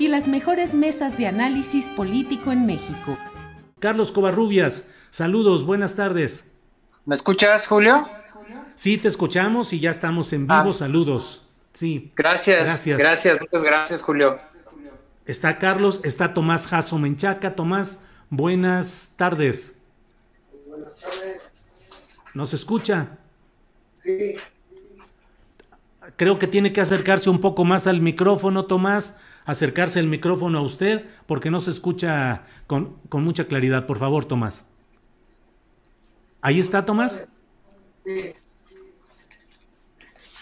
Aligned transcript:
y 0.00 0.08
las 0.08 0.26
mejores 0.26 0.72
mesas 0.72 1.18
de 1.18 1.26
análisis 1.26 1.86
político 1.90 2.50
en 2.50 2.64
México. 2.64 3.18
Carlos 3.78 4.10
Covarrubias, 4.10 4.90
saludos, 5.10 5.64
buenas 5.66 5.94
tardes. 5.94 6.50
¿Me 7.04 7.14
escuchas, 7.14 7.66
Julio? 7.68 8.08
Sí, 8.74 8.96
te 8.96 9.08
escuchamos 9.08 9.74
y 9.74 9.78
ya 9.78 9.90
estamos 9.90 10.32
en 10.32 10.46
vivo, 10.46 10.70
ah. 10.70 10.72
saludos. 10.72 11.46
Sí. 11.74 12.10
Gracias, 12.16 12.66
gracias, 12.66 12.98
gracias, 12.98 13.40
muchas 13.40 13.62
gracias, 13.62 14.02
Julio. 14.02 14.38
Está 15.26 15.58
Carlos, 15.58 16.00
está 16.02 16.32
Tomás 16.32 16.66
Jasso 16.66 16.98
Menchaca. 16.98 17.54
Tomás, 17.54 18.02
buenas 18.30 19.12
tardes. 19.18 19.76
Buenas 20.66 20.98
tardes. 20.98 21.42
¿Nos 22.32 22.54
escucha? 22.54 23.18
Sí. 24.02 24.36
Creo 26.16 26.38
que 26.38 26.46
tiene 26.46 26.72
que 26.72 26.80
acercarse 26.80 27.28
un 27.28 27.42
poco 27.42 27.66
más 27.66 27.86
al 27.86 28.00
micrófono, 28.00 28.64
Tomás 28.64 29.18
acercarse 29.50 30.00
el 30.00 30.06
micrófono 30.06 30.58
a 30.58 30.62
usted 30.62 31.04
porque 31.26 31.50
no 31.50 31.60
se 31.60 31.70
escucha 31.70 32.42
con, 32.66 32.96
mucha 33.12 33.44
claridad. 33.44 33.86
Por 33.86 33.98
favor, 33.98 34.24
Tomás. 34.24 34.66
¿Ahí 36.40 36.58
está, 36.58 36.86
Tomás? 36.86 37.28
Sí. 38.04 38.32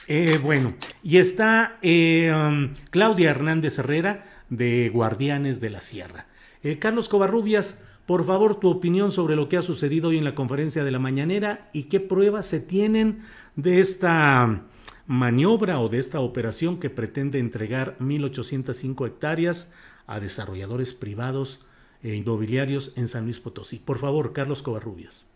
Eh, 0.06 0.38
bueno, 0.42 0.74
y 1.02 1.18
está 1.18 1.78
eh, 1.82 2.32
um, 2.34 2.72
Claudia 2.90 3.30
Hernández 3.30 3.78
Herrera 3.78 4.24
de 4.48 4.88
Guardianes 4.88 5.60
de 5.60 5.70
la 5.70 5.82
Sierra. 5.82 6.26
Eh, 6.62 6.78
Carlos 6.78 7.10
Covarrubias, 7.10 7.84
por 8.06 8.24
favor, 8.24 8.58
tu 8.58 8.70
opinión 8.70 9.12
sobre 9.12 9.36
lo 9.36 9.50
que 9.50 9.58
ha 9.58 9.62
sucedido 9.62 10.08
hoy 10.08 10.18
en 10.18 10.24
la 10.24 10.34
conferencia 10.34 10.82
de 10.82 10.92
la 10.92 10.98
mañanera 10.98 11.68
y 11.74 11.84
qué 11.84 12.00
pruebas 12.00 12.46
se 12.46 12.60
tienen 12.60 13.20
de 13.56 13.80
esta 13.80 14.62
maniobra 15.08 15.80
o 15.80 15.88
de 15.88 15.98
esta 15.98 16.20
operación 16.20 16.78
que 16.78 16.90
pretende 16.90 17.38
entregar 17.38 17.96
1.805 17.98 19.06
hectáreas 19.06 19.72
a 20.06 20.20
desarrolladores 20.20 20.92
privados 20.92 21.64
e 22.02 22.14
inmobiliarios 22.14 22.92
en 22.94 23.08
San 23.08 23.24
Luis 23.24 23.40
Potosí. 23.40 23.78
Por 23.78 23.98
favor, 23.98 24.34
Carlos 24.34 24.62
Covarrubias. 24.62 25.26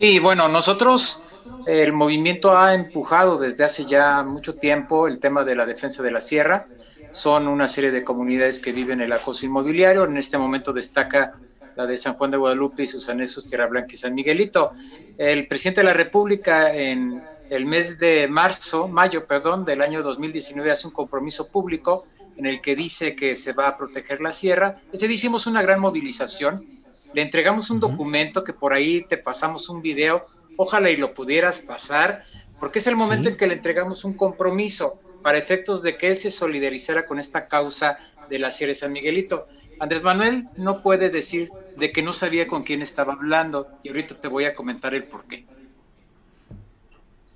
Sí, 0.00 0.18
bueno, 0.18 0.48
nosotros, 0.48 1.22
el 1.66 1.92
movimiento 1.92 2.56
ha 2.56 2.74
empujado 2.74 3.38
desde 3.38 3.64
hace 3.64 3.84
ya 3.84 4.24
mucho 4.24 4.54
tiempo 4.54 5.06
el 5.06 5.20
tema 5.20 5.44
de 5.44 5.54
la 5.54 5.66
defensa 5.66 6.02
de 6.02 6.10
la 6.10 6.22
sierra. 6.22 6.66
Son 7.12 7.46
una 7.46 7.68
serie 7.68 7.90
de 7.90 8.02
comunidades 8.02 8.60
que 8.60 8.72
viven 8.72 9.02
el 9.02 9.12
acoso 9.12 9.44
inmobiliario. 9.44 10.04
En 10.04 10.16
este 10.16 10.38
momento 10.38 10.72
destaca 10.72 11.34
la 11.76 11.86
de 11.86 11.98
San 11.98 12.14
Juan 12.14 12.30
de 12.30 12.38
Guadalupe 12.38 12.84
y 12.84 12.86
sus 12.86 13.08
anexos 13.10 13.46
Tierra 13.46 13.66
Blanca 13.66 13.92
y 13.92 13.98
San 13.98 14.14
Miguelito. 14.14 14.72
El 15.18 15.46
presidente 15.46 15.82
de 15.82 15.84
la 15.84 15.92
República 15.92 16.74
en 16.74 17.22
el 17.50 17.66
mes 17.66 17.98
de 17.98 18.26
marzo, 18.28 18.88
mayo, 18.88 19.26
perdón, 19.26 19.64
del 19.64 19.82
año 19.82 20.02
2019 20.02 20.70
hace 20.70 20.86
un 20.86 20.92
compromiso 20.92 21.48
público 21.48 22.06
en 22.36 22.46
el 22.46 22.60
que 22.60 22.74
dice 22.74 23.14
que 23.14 23.36
se 23.36 23.52
va 23.52 23.68
a 23.68 23.76
proteger 23.76 24.20
la 24.20 24.32
sierra. 24.32 24.80
Ese 24.92 25.06
día 25.06 25.16
hicimos 25.16 25.46
una 25.46 25.62
gran 25.62 25.80
movilización, 25.80 26.66
le 27.12 27.22
entregamos 27.22 27.70
un 27.70 27.80
documento 27.80 28.42
que 28.42 28.52
por 28.52 28.72
ahí 28.72 29.02
te 29.08 29.18
pasamos 29.18 29.68
un 29.68 29.82
video, 29.82 30.26
ojalá 30.56 30.90
y 30.90 30.96
lo 30.96 31.14
pudieras 31.14 31.60
pasar, 31.60 32.24
porque 32.58 32.78
es 32.78 32.86
el 32.86 32.96
momento 32.96 33.28
en 33.28 33.36
que 33.36 33.46
le 33.46 33.54
entregamos 33.54 34.04
un 34.04 34.14
compromiso 34.14 34.98
para 35.22 35.38
efectos 35.38 35.82
de 35.82 35.96
que 35.96 36.08
él 36.08 36.16
se 36.16 36.30
solidarizara 36.30 37.06
con 37.06 37.18
esta 37.18 37.46
causa 37.46 37.98
de 38.28 38.38
la 38.38 38.50
Sierra 38.50 38.70
de 38.70 38.74
San 38.74 38.92
Miguelito. 38.92 39.46
Andrés 39.78 40.02
Manuel 40.02 40.48
no 40.56 40.82
puede 40.82 41.10
decir 41.10 41.50
de 41.76 41.92
que 41.92 42.02
no 42.02 42.12
sabía 42.12 42.46
con 42.46 42.62
quién 42.62 42.82
estaba 42.82 43.14
hablando 43.14 43.68
y 43.82 43.88
ahorita 43.88 44.20
te 44.20 44.28
voy 44.28 44.44
a 44.44 44.54
comentar 44.54 44.94
el 44.94 45.04
por 45.04 45.24
qué. 45.26 45.46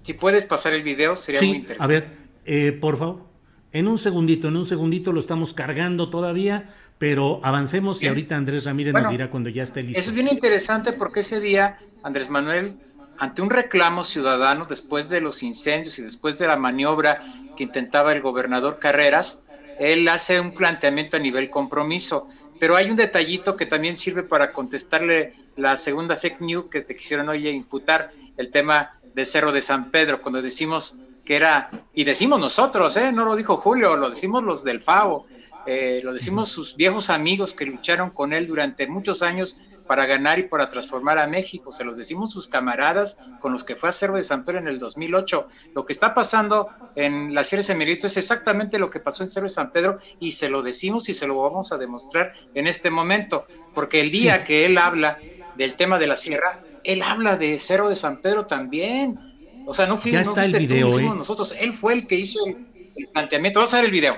Si 0.09 0.15
puedes 0.15 0.43
pasar 0.45 0.73
el 0.73 0.83
video, 0.83 1.17
sería 1.17 1.39
muy 1.43 1.59
interesante. 1.59 1.85
A 1.85 1.87
ver, 1.87 2.09
eh, 2.47 2.73
por 2.73 2.97
favor. 2.97 3.27
En 3.73 3.87
un 3.87 3.99
segundito, 3.99 4.49
en 4.49 4.57
un 4.57 4.65
segundito 4.65 5.13
lo 5.13 5.21
estamos 5.21 5.53
cargando 5.53 6.09
todavía, 6.09 6.71
pero 6.97 7.43
avancemos 7.43 8.03
y 8.03 8.07
ahorita 8.07 8.35
Andrés 8.35 8.65
Ramírez 8.65 8.95
nos 8.95 9.11
dirá 9.11 9.29
cuando 9.29 9.51
ya 9.51 9.65
esté 9.65 9.83
listo. 9.83 10.01
Eso 10.01 10.09
es 10.09 10.15
bien 10.15 10.29
interesante 10.29 10.95
porque 10.95 11.21
ese 11.21 11.41
día 11.41 11.79
Andrés 12.03 12.31
Manuel, 12.31 12.79
ante 13.19 13.43
un 13.43 13.51
reclamo 13.51 14.03
ciudadano, 14.03 14.65
después 14.65 15.11
de 15.11 15.21
los 15.21 15.43
incendios 15.43 15.99
y 15.99 16.03
después 16.03 16.39
de 16.39 16.47
la 16.47 16.57
maniobra 16.57 17.23
que 17.55 17.65
intentaba 17.65 18.11
el 18.15 18.23
gobernador 18.23 18.79
Carreras, 18.79 19.45
él 19.79 20.09
hace 20.09 20.41
un 20.41 20.55
planteamiento 20.55 21.19
a 21.19 21.21
nivel 21.21 21.51
compromiso. 21.51 22.31
Pero 22.59 22.77
hay 22.77 22.91
un 22.91 22.97
detallito 22.97 23.59
que 23.59 23.67
también 23.67 23.99
sirve 23.99 24.23
para 24.23 24.55
contestarle 24.55 25.35
la 25.57 25.77
segunda 25.77 26.17
fake 26.17 26.41
news 26.41 26.65
que 26.71 26.81
te 26.81 26.97
quisieron 26.97 27.29
hoy 27.29 27.47
imputar, 27.47 28.13
el 28.39 28.51
tema 28.51 28.98
de 29.15 29.25
Cerro 29.25 29.53
de 29.53 29.63
San 29.63 29.91
Pedro, 29.91 30.21
cuando 30.21 30.43
decimos 30.43 30.99
que 31.25 31.37
era, 31.37 31.71
y 31.93 32.05
decimos 32.05 32.41
nosotros, 32.41 32.97
¿eh? 32.97 33.13
no 33.13 33.25
lo 33.25 33.37
dijo 33.37 33.57
Julio, 33.57 33.97
lo 33.97 34.11
decimos 34.11 34.43
los 34.43 34.65
del 34.65 34.83
FAO, 34.83 35.27
eh, 35.67 36.01
lo 36.03 36.15
decimos 36.15 36.49
sus 36.49 36.77
viejos 36.77 37.11
amigos 37.11 37.53
que 37.55 37.67
lucharon 37.67 38.11
con 38.11 38.33
él 38.33 38.47
durante 38.47 38.87
muchos 38.87 39.23
años 39.23 39.61
para 39.89 40.07
ganar 40.07 40.39
y 40.39 40.45
para 40.45 40.71
transformar 40.71 41.19
a 41.19 41.27
México. 41.27 41.73
Se 41.73 41.83
los 41.83 41.97
decimos 41.97 42.31
sus 42.31 42.47
camaradas 42.47 43.19
con 43.41 43.53
los 43.53 43.65
que 43.65 43.75
fue 43.75 43.89
a 43.89 43.93
Cerro 43.93 44.17
de 44.17 44.23
San 44.23 44.45
Pedro 44.45 44.61
en 44.61 44.69
el 44.69 44.79
2008. 44.79 45.49
Lo 45.75 45.85
que 45.85 45.93
está 45.93 46.15
pasando 46.15 46.69
en 46.95 47.35
la 47.35 47.43
Sierra 47.43 47.63
de 47.63 47.99
es 48.03 48.17
exactamente 48.17 48.79
lo 48.79 48.91
que 48.91 49.01
pasó 49.01 49.25
en 49.25 49.31
Cerro 49.31 49.45
de 49.45 49.55
San 49.55 49.73
Pedro 49.73 49.99
y 50.21 50.33
se 50.33 50.49
lo 50.49 50.63
decimos 50.63 51.09
y 51.09 51.15
se 51.15 51.27
lo 51.27 51.43
vamos 51.43 51.73
a 51.73 51.79
demostrar 51.79 52.35
en 52.55 52.67
este 52.67 52.91
momento, 52.91 53.47
porque 53.75 54.01
el 54.01 54.11
día 54.11 54.45
que 54.45 54.67
él 54.67 54.79
habla 54.79 55.19
del 55.57 55.75
tema 55.75 55.99
de 55.99 56.07
la 56.07 56.17
sierra, 56.17 56.61
él 56.89 57.03
habla 57.03 57.37
de 57.37 57.59
Cerro 57.59 57.91
de 57.91 57.97
San 57.97 58.23
Pedro 58.23 58.47
también. 58.47 59.19
O 59.67 59.75
sea, 59.75 59.87
no 59.87 59.99
fuimos, 59.99 60.35
ya 60.35 60.45
el 60.47 60.59
video, 60.59 60.99
¿eh? 60.99 61.03
nosotros. 61.03 61.55
Él 61.61 61.75
fue 61.75 61.93
el 61.93 62.07
que 62.07 62.17
hizo 62.17 62.39
el, 62.47 63.09
planteamiento. 63.13 63.61
Vamos 63.61 63.75
a 63.75 63.77
ver 63.77 63.85
el 63.85 63.91
video. 63.91 64.17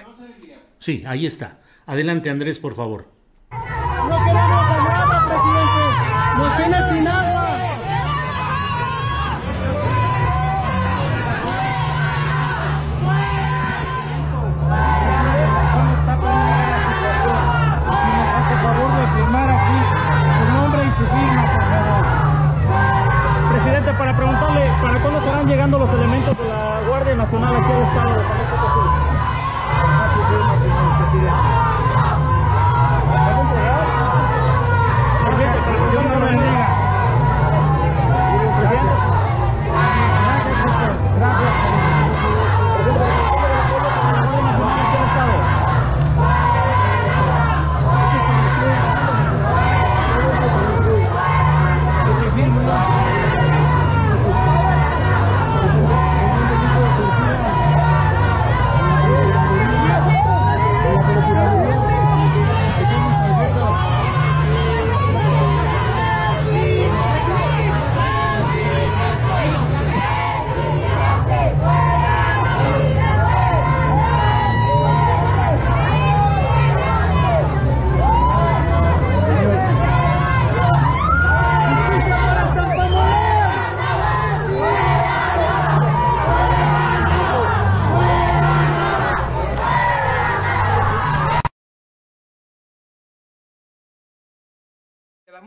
Sí, 0.79 1.03
ahí 1.05 1.27
está. 1.27 1.59
Adelante, 1.85 2.31
Andrés, 2.31 2.61
por 2.61 2.77
favor. 2.77 3.09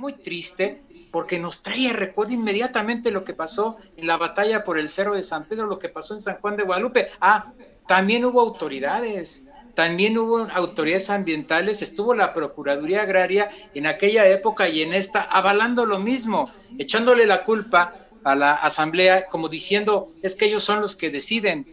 Muy 0.04 0.14
triste 0.14 0.84
porque 1.12 1.40
nos 1.40 1.64
trae 1.64 1.94
recuerdo 1.94 2.34
inmediatamente 2.34 3.10
lo 3.10 3.24
que 3.24 3.34
pasó 3.34 3.78
en 3.96 4.06
la 4.06 4.18
batalla 4.18 4.66
por 4.66 4.78
el 4.78 4.90
Cerro 4.90 5.16
de 5.16 5.24
San 5.24 5.46
Pedro, 5.48 5.66
lo 5.66 5.80
que 5.80 5.88
pasó 5.88 6.14
en 6.14 6.22
San 6.22 6.40
Juan 6.42 6.58
de 6.58 6.64
Guadalupe. 6.64 7.10
Ah, 7.22 7.54
también 7.88 8.26
hubo 8.26 8.42
autoridades, 8.42 9.44
también 9.76 10.18
hubo 10.18 10.40
autoridades 10.54 11.10
ambientales, 11.10 11.82
estuvo 11.82 12.14
la 12.14 12.34
Procuraduría 12.34 13.04
Agraria 13.04 13.50
en 13.74 13.88
aquella 13.88 14.28
época 14.28 14.68
y 14.68 14.82
en 14.82 14.94
esta 14.94 15.22
avalando 15.22 15.86
lo 15.86 16.00
mismo, 16.00 16.52
echándole 16.78 17.26
la 17.26 17.46
culpa 17.46 17.96
a 18.26 18.36
la 18.36 18.56
Asamblea 18.56 19.28
como 19.28 19.48
diciendo, 19.48 20.10
es 20.22 20.36
que 20.36 20.46
ellos 20.46 20.66
son 20.66 20.82
los 20.82 20.98
que 20.98 21.12
deciden. 21.12 21.66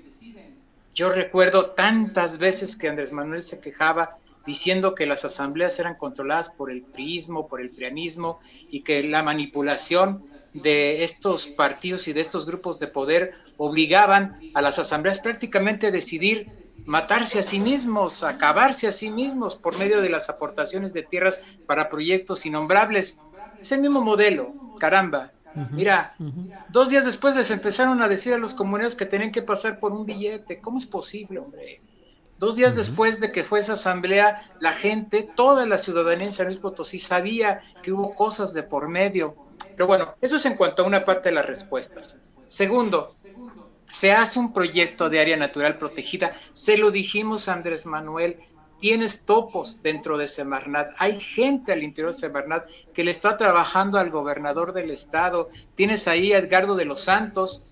Yo 0.94 1.11
recuerdo 1.11 1.71
tantas 1.71 2.38
veces 2.38 2.76
que 2.76 2.88
Andrés 2.88 3.11
Manuel 3.11 3.43
se 3.43 3.59
quejaba 3.59 4.19
diciendo 4.46 4.94
que 4.94 5.06
las 5.06 5.25
asambleas 5.25 5.78
eran 5.78 5.96
controladas 5.96 6.50
por 6.50 6.70
el 6.70 6.82
priismo, 6.82 7.48
por 7.48 7.60
el 7.60 7.70
prianismo 7.70 8.40
y 8.70 8.82
que 8.82 9.02
la 9.02 9.22
manipulación 9.22 10.25
de 10.54 11.04
estos 11.04 11.46
partidos 11.46 12.08
y 12.08 12.12
de 12.12 12.20
estos 12.20 12.46
grupos 12.46 12.81
de 12.81 12.88
poder 12.88 13.34
obligaban 13.56 14.40
a 14.54 14.62
las 14.62 14.78
asambleas 14.78 15.19
prácticamente 15.19 15.88
a 15.88 15.90
decidir 15.90 16.50
matarse 16.87 17.38
a 17.38 17.42
sí 17.42 17.60
mismos, 17.60 18.22
acabarse 18.22 18.88
a 18.88 18.92
sí 18.92 19.10
mismos 19.10 19.54
por 19.54 19.78
medio 19.78 20.00
de 20.00 20.10
las 20.10 20.28
aportaciones 20.28 20.92
de 20.92 21.02
tierras 21.02 21.44
para 21.66 21.88
proyectos 21.88 22.46
innombrables. 22.46 23.20
Es 23.60 23.72
el 23.72 23.81
mismo 23.81 24.00
modelo, 24.00 24.54
caramba. 24.78 25.32
Mira, 25.72 26.14
dos 26.69 26.88
días 26.88 27.04
después 27.04 27.34
les 27.37 27.50
empezaron 27.50 28.00
a 28.02 28.08
decir 28.08 28.32
a 28.32 28.38
los 28.38 28.54
comuneros 28.54 28.94
que 28.94 29.06
tenían 29.06 29.32
que 29.32 29.42
pasar 29.42 29.78
por 29.81 29.92
un 29.92 30.06
billete. 30.06 30.60
¿Cómo 30.60 30.78
es 30.78 30.87
posible, 30.87 31.38
hombre? 31.38 31.82
Dos 32.40 32.56
días 32.56 32.75
después 32.75 33.20
de 33.20 33.32
que 33.32 33.44
fue 33.44 33.60
esa 33.60 33.75
asamblea, 33.75 34.50
la 34.60 34.72
gente, 34.72 35.28
toda 35.37 35.66
la 35.66 35.76
ciudadanía 35.76 36.28
en 36.28 36.32
San 36.32 36.46
Luis 36.46 36.58
Potosí 36.58 36.98
sabía 36.98 37.60
que 37.82 37.92
hubo 37.92 38.14
cosas 38.14 38.54
de 38.54 38.62
por 38.62 38.88
medio. 38.88 39.37
Pero 39.76 39.87
bueno, 39.87 40.14
eso 40.22 40.37
es 40.37 40.46
en 40.46 40.56
cuanto 40.56 40.82
a 40.82 40.87
una 40.87 41.04
parte 41.04 41.28
de 41.28 41.34
las 41.34 41.44
respuestas. 41.44 42.19
Segundo, 42.48 43.14
se 43.92 44.12
hace 44.12 44.38
un 44.38 44.54
proyecto 44.54 45.10
de 45.10 45.20
área 45.20 45.37
natural 45.37 45.76
protegida. 45.76 46.34
Se 46.54 46.78
lo 46.78 46.90
dijimos 46.90 47.46
a 47.46 47.52
Andrés 47.52 47.84
Manuel, 47.84 48.38
tienes 48.78 49.26
topos 49.26 49.82
dentro 49.82 50.16
de 50.16 50.26
Semarnat, 50.26 50.94
hay 50.96 51.20
gente 51.20 51.72
al 51.72 51.82
interior 51.82 52.14
de 52.14 52.20
Semarnat 52.20 52.66
que 52.94 53.04
le 53.04 53.10
está 53.10 53.37
trabajando 53.37 53.98
al 53.98 54.08
gobernador 54.08 54.72
del 54.72 54.90
estado, 54.92 55.50
tienes 55.75 56.08
ahí 56.08 56.32
a 56.32 56.38
Edgardo 56.38 56.75
de 56.75 56.87
los 56.87 57.02
Santos, 57.02 57.66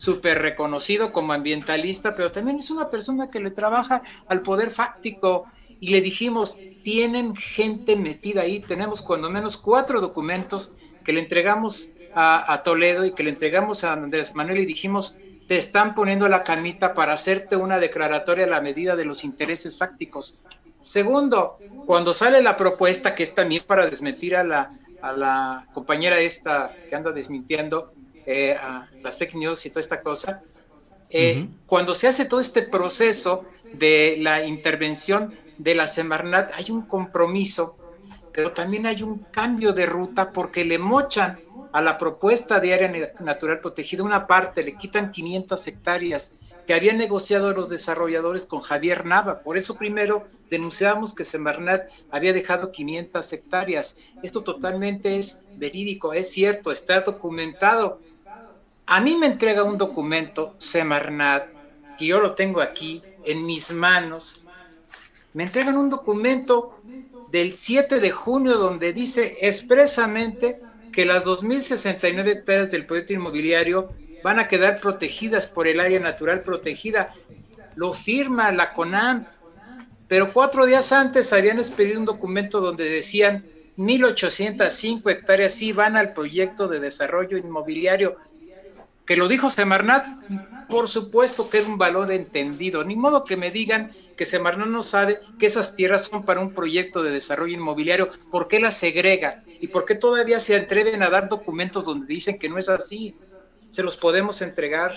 súper 0.00 0.40
reconocido 0.40 1.12
como 1.12 1.34
ambientalista, 1.34 2.16
pero 2.16 2.32
también 2.32 2.56
es 2.56 2.70
una 2.70 2.88
persona 2.88 3.30
que 3.30 3.38
le 3.38 3.50
trabaja 3.50 4.02
al 4.28 4.40
poder 4.40 4.70
fáctico. 4.70 5.44
Y 5.78 5.90
le 5.90 6.00
dijimos, 6.00 6.58
tienen 6.82 7.36
gente 7.36 7.96
metida 7.96 8.40
ahí, 8.40 8.60
tenemos 8.60 9.02
cuando 9.02 9.28
menos 9.28 9.58
cuatro 9.58 10.00
documentos 10.00 10.74
que 11.04 11.12
le 11.12 11.20
entregamos 11.20 11.90
a, 12.14 12.62
Toledo 12.64 13.04
y 13.04 13.14
que 13.14 13.22
le 13.22 13.30
entregamos 13.30 13.84
a 13.84 13.92
Andrés 13.92 14.34
Manuel 14.34 14.60
y 14.60 14.66
dijimos, 14.66 15.18
te 15.46 15.58
están 15.58 15.94
poniendo 15.94 16.28
la 16.28 16.44
canita 16.44 16.94
para 16.94 17.12
hacerte 17.12 17.56
una 17.56 17.78
declaratoria 17.78 18.46
a 18.46 18.48
la 18.48 18.62
medida 18.62 18.96
de 18.96 19.04
los 19.04 19.22
intereses 19.22 19.76
fácticos. 19.76 20.42
Segundo, 20.80 21.58
cuando 21.84 22.14
sale 22.14 22.42
la 22.42 22.56
propuesta, 22.56 23.14
que 23.14 23.22
es 23.22 23.34
también 23.34 23.64
para 23.66 23.86
desmentir 23.86 24.34
a 24.34 24.44
la, 24.44 24.78
a 25.02 25.12
la 25.12 25.66
compañera 25.74 26.20
esta 26.20 26.74
que 26.88 26.96
anda 26.96 27.12
desmintiendo, 27.12 27.92
eh, 28.26 28.54
a 28.54 28.88
las 29.02 29.18
fake 29.18 29.34
news 29.34 29.66
y 29.66 29.70
toda 29.70 29.80
esta 29.80 30.02
cosa, 30.02 30.42
eh, 31.10 31.48
cuando 31.66 31.94
se 31.94 32.06
hace 32.06 32.24
todo 32.24 32.40
este 32.40 32.62
proceso 32.62 33.44
de 33.72 34.16
la 34.20 34.44
intervención 34.44 35.34
de 35.58 35.74
la 35.74 35.88
Semarnat, 35.88 36.52
hay 36.54 36.70
un 36.70 36.82
compromiso, 36.82 37.76
pero 38.32 38.52
también 38.52 38.86
hay 38.86 39.02
un 39.02 39.18
cambio 39.18 39.72
de 39.72 39.86
ruta 39.86 40.32
porque 40.32 40.64
le 40.64 40.78
mochan 40.78 41.40
a 41.72 41.80
la 41.80 41.98
propuesta 41.98 42.60
de 42.60 42.74
área 42.74 43.12
natural 43.20 43.60
protegida 43.60 44.02
una 44.02 44.26
parte, 44.26 44.62
le 44.62 44.76
quitan 44.76 45.10
500 45.10 45.66
hectáreas 45.66 46.34
que 46.66 46.74
habían 46.74 46.98
negociado 46.98 47.52
los 47.52 47.68
desarrolladores 47.68 48.46
con 48.46 48.60
Javier 48.60 49.04
Nava. 49.04 49.40
Por 49.40 49.56
eso 49.58 49.76
primero 49.76 50.24
denunciamos 50.50 51.14
que 51.14 51.24
Semarnat 51.24 51.88
había 52.10 52.32
dejado 52.32 52.70
500 52.70 53.32
hectáreas. 53.32 53.96
Esto 54.22 54.42
totalmente 54.42 55.16
es 55.16 55.40
verídico, 55.56 56.12
es 56.12 56.30
cierto, 56.30 56.70
está 56.70 57.00
documentado 57.00 58.00
a 58.90 59.00
mí 59.00 59.14
me 59.16 59.26
entrega 59.26 59.62
un 59.62 59.78
documento 59.78 60.56
Semarnat, 60.58 61.46
y 62.00 62.08
yo 62.08 62.20
lo 62.20 62.34
tengo 62.34 62.60
aquí 62.60 63.00
en 63.24 63.46
mis 63.46 63.70
manos. 63.70 64.44
Me 65.32 65.44
entregan 65.44 65.76
un 65.76 65.88
documento 65.88 66.80
del 67.30 67.54
7 67.54 68.00
de 68.00 68.10
junio 68.10 68.58
donde 68.58 68.92
dice 68.92 69.36
expresamente 69.42 70.58
que 70.92 71.04
las 71.04 71.24
2.069 71.24 72.32
hectáreas 72.32 72.72
del 72.72 72.84
proyecto 72.84 73.12
inmobiliario 73.12 73.90
van 74.24 74.40
a 74.40 74.48
quedar 74.48 74.80
protegidas 74.80 75.46
por 75.46 75.68
el 75.68 75.78
área 75.78 76.00
natural 76.00 76.42
protegida. 76.42 77.14
Lo 77.76 77.92
firma 77.92 78.50
la 78.50 78.72
CONAM, 78.72 79.24
pero 80.08 80.32
cuatro 80.32 80.66
días 80.66 80.90
antes 80.90 81.32
habían 81.32 81.60
expedido 81.60 82.00
un 82.00 82.06
documento 82.06 82.60
donde 82.60 82.90
decían 82.90 83.44
1.805 83.76 85.08
hectáreas 85.12 85.54
sí 85.54 85.70
van 85.72 85.96
al 85.96 86.12
proyecto 86.12 86.66
de 86.66 86.80
desarrollo 86.80 87.38
inmobiliario 87.38 88.16
que 89.06 89.16
lo 89.16 89.28
dijo 89.28 89.50
Semarnat, 89.50 90.06
por 90.68 90.88
supuesto 90.88 91.50
que 91.50 91.58
es 91.58 91.66
un 91.66 91.78
valor 91.78 92.12
entendido, 92.12 92.84
ni 92.84 92.94
modo 92.94 93.24
que 93.24 93.36
me 93.36 93.50
digan 93.50 93.92
que 94.16 94.24
Semarnat 94.24 94.68
no 94.68 94.82
sabe 94.82 95.20
que 95.38 95.46
esas 95.46 95.74
tierras 95.74 96.04
son 96.04 96.24
para 96.24 96.40
un 96.40 96.54
proyecto 96.54 97.02
de 97.02 97.10
desarrollo 97.10 97.54
inmobiliario, 97.54 98.08
¿por 98.30 98.46
qué 98.46 98.60
las 98.60 98.76
segrega? 98.76 99.42
¿Y 99.60 99.68
por 99.68 99.84
qué 99.84 99.94
todavía 99.94 100.40
se 100.40 100.56
atreven 100.56 101.02
a 101.02 101.10
dar 101.10 101.28
documentos 101.28 101.84
donde 101.84 102.06
dicen 102.06 102.38
que 102.38 102.48
no 102.48 102.56
es 102.58 102.68
así? 102.68 103.14
Se 103.70 103.82
los 103.82 103.96
podemos 103.96 104.40
entregar. 104.42 104.94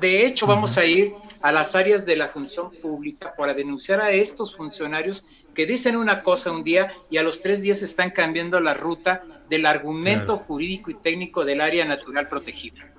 De 0.00 0.24
hecho, 0.24 0.46
vamos 0.46 0.78
a 0.78 0.84
ir 0.86 1.12
a 1.42 1.52
las 1.52 1.74
áreas 1.74 2.06
de 2.06 2.16
la 2.16 2.28
función 2.28 2.70
pública 2.70 3.34
para 3.36 3.52
denunciar 3.52 4.00
a 4.00 4.12
estos 4.12 4.56
funcionarios 4.56 5.26
que 5.54 5.66
dicen 5.66 5.96
una 5.96 6.22
cosa 6.22 6.52
un 6.52 6.64
día 6.64 6.94
y 7.10 7.18
a 7.18 7.22
los 7.22 7.42
tres 7.42 7.62
días 7.62 7.82
están 7.82 8.10
cambiando 8.10 8.60
la 8.60 8.74
ruta 8.74 9.24
del 9.48 9.66
argumento 9.66 10.36
jurídico 10.36 10.90
y 10.90 10.94
técnico 10.94 11.44
del 11.44 11.60
área 11.60 11.84
natural 11.84 12.28
protegida. 12.28 12.89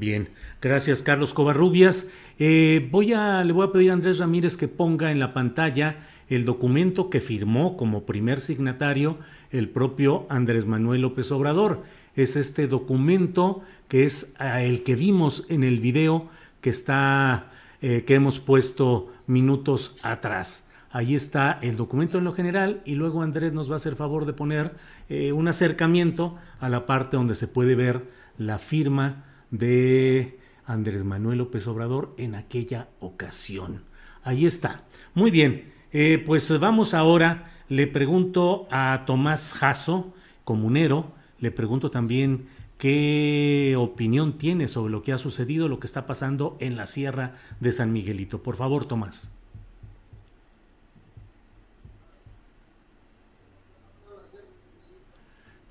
Bien, 0.00 0.30
gracias 0.62 1.02
Carlos 1.02 1.34
Covarrubias. 1.34 2.08
Eh, 2.38 2.88
voy 2.90 3.12
a, 3.12 3.44
le 3.44 3.52
voy 3.52 3.66
a 3.66 3.70
pedir 3.70 3.90
a 3.90 3.92
Andrés 3.92 4.16
Ramírez 4.16 4.56
que 4.56 4.66
ponga 4.66 5.12
en 5.12 5.18
la 5.18 5.34
pantalla 5.34 5.98
el 6.30 6.46
documento 6.46 7.10
que 7.10 7.20
firmó 7.20 7.76
como 7.76 8.06
primer 8.06 8.40
signatario 8.40 9.18
el 9.50 9.68
propio 9.68 10.24
Andrés 10.30 10.64
Manuel 10.64 11.02
López 11.02 11.30
Obrador. 11.32 11.82
Es 12.16 12.36
este 12.36 12.66
documento 12.66 13.60
que 13.88 14.04
es 14.04 14.34
el 14.40 14.84
que 14.84 14.94
vimos 14.94 15.44
en 15.50 15.64
el 15.64 15.80
video 15.80 16.30
que 16.62 16.70
está, 16.70 17.50
eh, 17.82 18.04
que 18.06 18.14
hemos 18.14 18.40
puesto 18.40 19.12
minutos 19.26 19.98
atrás. 20.02 20.66
Ahí 20.90 21.14
está 21.14 21.58
el 21.60 21.76
documento 21.76 22.16
en 22.16 22.24
lo 22.24 22.32
general 22.32 22.80
y 22.86 22.94
luego 22.94 23.20
Andrés 23.20 23.52
nos 23.52 23.68
va 23.68 23.74
a 23.74 23.76
hacer 23.76 23.96
favor 23.96 24.24
de 24.24 24.32
poner 24.32 24.76
eh, 25.10 25.32
un 25.32 25.46
acercamiento 25.46 26.38
a 26.58 26.70
la 26.70 26.86
parte 26.86 27.18
donde 27.18 27.34
se 27.34 27.48
puede 27.48 27.74
ver 27.74 28.04
la 28.38 28.58
firma 28.58 29.26
de 29.50 30.38
Andrés 30.64 31.04
Manuel 31.04 31.38
López 31.38 31.66
Obrador 31.66 32.14
en 32.16 32.34
aquella 32.34 32.88
ocasión. 33.00 33.82
Ahí 34.22 34.46
está. 34.46 34.84
Muy 35.14 35.30
bien, 35.30 35.72
eh, 35.92 36.22
pues 36.24 36.58
vamos 36.60 36.94
ahora, 36.94 37.52
le 37.68 37.86
pregunto 37.86 38.68
a 38.70 39.04
Tomás 39.06 39.52
Jasso, 39.54 40.14
comunero, 40.44 41.12
le 41.40 41.50
pregunto 41.50 41.90
también 41.90 42.48
qué 42.78 43.74
opinión 43.78 44.38
tiene 44.38 44.68
sobre 44.68 44.92
lo 44.92 45.02
que 45.02 45.12
ha 45.12 45.18
sucedido, 45.18 45.68
lo 45.68 45.80
que 45.80 45.86
está 45.86 46.06
pasando 46.06 46.56
en 46.60 46.76
la 46.76 46.86
Sierra 46.86 47.34
de 47.60 47.72
San 47.72 47.92
Miguelito. 47.92 48.42
Por 48.42 48.56
favor, 48.56 48.86
Tomás. 48.86 49.30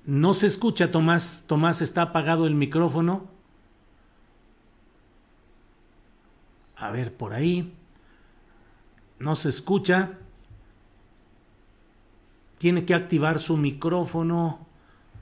No 0.06 0.34
se 0.34 0.46
escucha, 0.46 0.90
Tomás. 0.90 1.44
Tomás, 1.46 1.82
está 1.82 2.02
apagado 2.02 2.46
el 2.46 2.54
micrófono. 2.54 3.39
A 6.90 6.92
ver, 6.92 7.14
por 7.14 7.34
ahí. 7.34 7.72
No 9.20 9.36
se 9.36 9.48
escucha. 9.48 10.18
Tiene 12.58 12.84
que 12.84 12.94
activar 12.94 13.38
su 13.38 13.56
micrófono. 13.56 14.66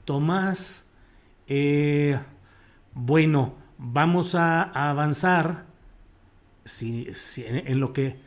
Tomás. 0.03 0.89
Eh, 1.47 2.19
bueno, 2.95 3.53
vamos 3.77 4.33
a, 4.33 4.63
avanzar. 4.63 5.65
Si, 6.65 7.07
en, 7.37 7.79
lo 7.79 7.93
que... 7.93 8.17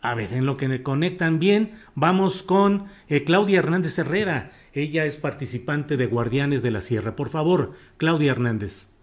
A 0.00 0.16
ver, 0.16 0.32
en 0.32 0.44
lo 0.44 0.56
que 0.56 0.66
me 0.66 0.82
conectan 0.82 1.38
bien, 1.38 1.78
vamos 1.94 2.42
con 2.42 2.86
eh, 3.08 3.22
Claudia 3.22 3.60
Hernández 3.60 3.96
Herrera. 4.00 4.50
Ella 4.72 5.04
es 5.04 5.16
participante 5.16 5.96
de 5.96 6.06
Guardianes 6.06 6.64
de 6.64 6.72
la 6.72 6.80
Sierra. 6.80 7.14
Por 7.14 7.28
favor, 7.28 7.74
Claudia 7.96 8.32
Hernández. 8.32 8.95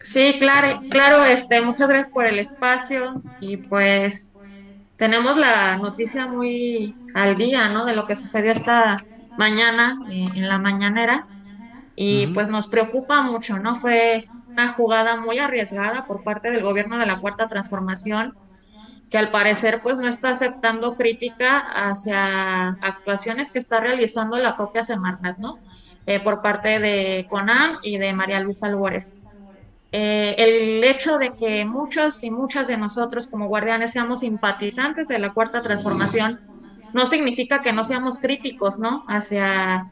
Sí, 0.00 0.36
claro, 0.38 0.80
claro, 0.90 1.24
este, 1.24 1.60
muchas 1.60 1.88
gracias 1.88 2.10
por 2.10 2.26
el 2.26 2.38
espacio 2.38 3.22
y 3.40 3.56
pues 3.58 4.36
tenemos 4.96 5.36
la 5.36 5.76
noticia 5.76 6.26
muy 6.26 6.94
al 7.14 7.36
día, 7.36 7.68
¿no? 7.68 7.84
De 7.84 7.94
lo 7.94 8.06
que 8.06 8.16
sucedió 8.16 8.50
esta 8.52 8.96
mañana, 9.36 9.98
eh, 10.10 10.28
en 10.34 10.48
la 10.48 10.58
mañanera, 10.58 11.26
y 11.94 12.28
pues 12.28 12.48
nos 12.48 12.68
preocupa 12.68 13.22
mucho, 13.22 13.58
¿no? 13.58 13.76
Fue 13.76 14.28
una 14.48 14.68
jugada 14.68 15.16
muy 15.16 15.38
arriesgada 15.38 16.06
por 16.06 16.22
parte 16.24 16.50
del 16.50 16.62
gobierno 16.62 16.98
de 16.98 17.06
la 17.06 17.18
Cuarta 17.18 17.48
Transformación, 17.48 18.34
que 19.10 19.18
al 19.18 19.30
parecer 19.30 19.80
pues 19.82 19.98
no 19.98 20.08
está 20.08 20.30
aceptando 20.30 20.96
crítica 20.96 21.58
hacia 21.58 22.68
actuaciones 22.80 23.52
que 23.52 23.58
está 23.58 23.80
realizando 23.80 24.36
la 24.36 24.56
propia 24.56 24.84
Semarnat, 24.84 25.38
¿no? 25.38 25.58
Eh, 26.06 26.20
por 26.20 26.40
parte 26.40 26.78
de 26.78 27.26
CONAM 27.28 27.78
y 27.82 27.98
de 27.98 28.12
María 28.12 28.40
Luisa 28.40 28.66
Álvarez. 28.66 29.14
Eh, 29.92 30.34
el 30.38 30.84
hecho 30.84 31.16
de 31.18 31.34
que 31.34 31.64
muchos 31.64 32.22
y 32.22 32.30
muchas 32.30 32.68
de 32.68 32.76
nosotros 32.76 33.28
como 33.28 33.48
guardianes 33.48 33.92
seamos 33.92 34.20
simpatizantes 34.20 35.08
de 35.08 35.18
la 35.18 35.32
cuarta 35.32 35.62
transformación 35.62 36.40
no 36.92 37.06
significa 37.06 37.62
que 37.62 37.72
no 37.72 37.84
seamos 37.84 38.18
críticos, 38.20 38.78
¿no? 38.78 39.04
Hacia 39.08 39.84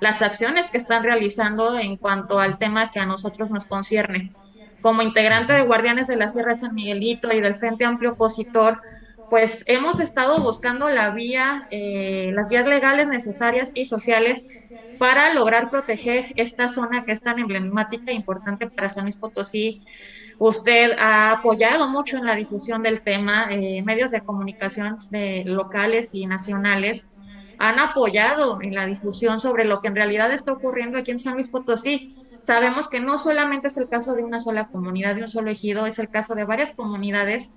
las 0.00 0.22
acciones 0.22 0.70
que 0.70 0.78
están 0.78 1.02
realizando 1.04 1.78
en 1.78 1.96
cuanto 1.98 2.38
al 2.38 2.58
tema 2.58 2.90
que 2.90 3.00
a 3.00 3.06
nosotros 3.06 3.50
nos 3.50 3.66
concierne. 3.66 4.36
Como 4.80 5.02
integrante 5.02 5.52
de 5.52 5.62
Guardianes 5.62 6.08
de 6.08 6.16
la 6.16 6.28
Sierra 6.28 6.50
de 6.50 6.56
San 6.56 6.74
Miguelito 6.74 7.32
y 7.32 7.40
del 7.40 7.54
Frente 7.54 7.84
Amplio 7.84 8.12
Opositor, 8.12 8.80
pues 9.32 9.64
hemos 9.64 9.98
estado 9.98 10.42
buscando 10.42 10.90
la 10.90 11.08
vía, 11.08 11.66
eh, 11.70 12.32
las 12.34 12.50
vías 12.50 12.66
legales 12.66 13.08
necesarias 13.08 13.72
y 13.74 13.86
sociales 13.86 14.46
para 14.98 15.32
lograr 15.32 15.70
proteger 15.70 16.26
esta 16.36 16.68
zona 16.68 17.06
que 17.06 17.12
es 17.12 17.22
tan 17.22 17.38
emblemática 17.38 18.10
e 18.10 18.14
importante 18.14 18.68
para 18.68 18.90
San 18.90 19.04
Luis 19.04 19.16
Potosí. 19.16 19.80
Usted 20.38 20.92
ha 20.98 21.30
apoyado 21.30 21.88
mucho 21.88 22.18
en 22.18 22.26
la 22.26 22.36
difusión 22.36 22.82
del 22.82 23.00
tema, 23.00 23.46
eh, 23.48 23.80
medios 23.82 24.10
de 24.10 24.20
comunicación 24.20 24.98
locales 25.46 26.10
y 26.12 26.26
nacionales 26.26 27.08
han 27.56 27.78
apoyado 27.78 28.58
en 28.60 28.74
la 28.74 28.84
difusión 28.84 29.40
sobre 29.40 29.64
lo 29.64 29.80
que 29.80 29.88
en 29.88 29.96
realidad 29.96 30.30
está 30.30 30.52
ocurriendo 30.52 30.98
aquí 30.98 31.10
en 31.10 31.18
San 31.18 31.36
Luis 31.36 31.48
Potosí. 31.48 32.14
Sabemos 32.42 32.86
que 32.90 33.00
no 33.00 33.16
solamente 33.16 33.68
es 33.68 33.78
el 33.78 33.88
caso 33.88 34.14
de 34.14 34.24
una 34.24 34.40
sola 34.40 34.68
comunidad, 34.68 35.14
de 35.14 35.22
un 35.22 35.28
solo 35.28 35.50
ejido, 35.50 35.86
es 35.86 35.98
el 35.98 36.10
caso 36.10 36.34
de 36.34 36.44
varias 36.44 36.72
comunidades 36.72 37.54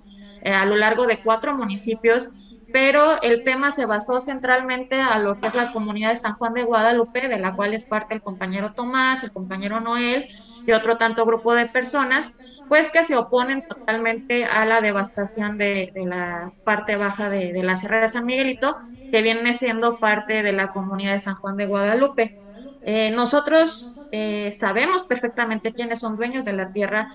a 0.52 0.66
lo 0.66 0.76
largo 0.76 1.06
de 1.06 1.22
cuatro 1.22 1.56
municipios, 1.56 2.30
pero 2.72 3.20
el 3.22 3.42
tema 3.44 3.72
se 3.72 3.86
basó 3.86 4.20
centralmente 4.20 5.00
a 5.00 5.18
lo 5.18 5.40
que 5.40 5.48
es 5.48 5.54
la 5.54 5.72
comunidad 5.72 6.10
de 6.10 6.16
San 6.16 6.34
Juan 6.34 6.52
de 6.52 6.64
Guadalupe, 6.64 7.28
de 7.28 7.38
la 7.38 7.54
cual 7.54 7.72
es 7.74 7.86
parte 7.86 8.14
el 8.14 8.22
compañero 8.22 8.74
Tomás, 8.74 9.22
el 9.22 9.32
compañero 9.32 9.80
Noel 9.80 10.26
y 10.66 10.72
otro 10.72 10.98
tanto 10.98 11.24
grupo 11.24 11.54
de 11.54 11.66
personas, 11.66 12.32
pues 12.68 12.90
que 12.90 13.04
se 13.04 13.16
oponen 13.16 13.62
totalmente 13.66 14.44
a 14.44 14.66
la 14.66 14.80
devastación 14.80 15.56
de, 15.56 15.90
la 15.94 16.52
parte 16.64 16.96
baja 16.96 17.30
de, 17.30 17.52
la 17.62 17.76
Sierra 17.76 18.00
de 18.00 18.08
San 18.08 18.26
Miguelito, 18.26 18.76
que 19.10 19.22
viene 19.22 19.54
siendo 19.54 19.98
parte 19.98 20.42
de 20.42 20.52
la 20.52 20.68
comunidad 20.72 21.12
de 21.12 21.20
San 21.20 21.36
Juan 21.36 21.56
de 21.56 21.66
Guadalupe. 21.66 22.36
Eh, 22.82 23.10
nosotros 23.12 23.96
eh, 24.10 24.52
sabemos 24.52 25.06
perfectamente 25.06 25.72
quiénes 25.72 26.00
son 26.00 26.16
dueños 26.16 26.44
de 26.44 26.52
la 26.52 26.72
tierra 26.72 27.08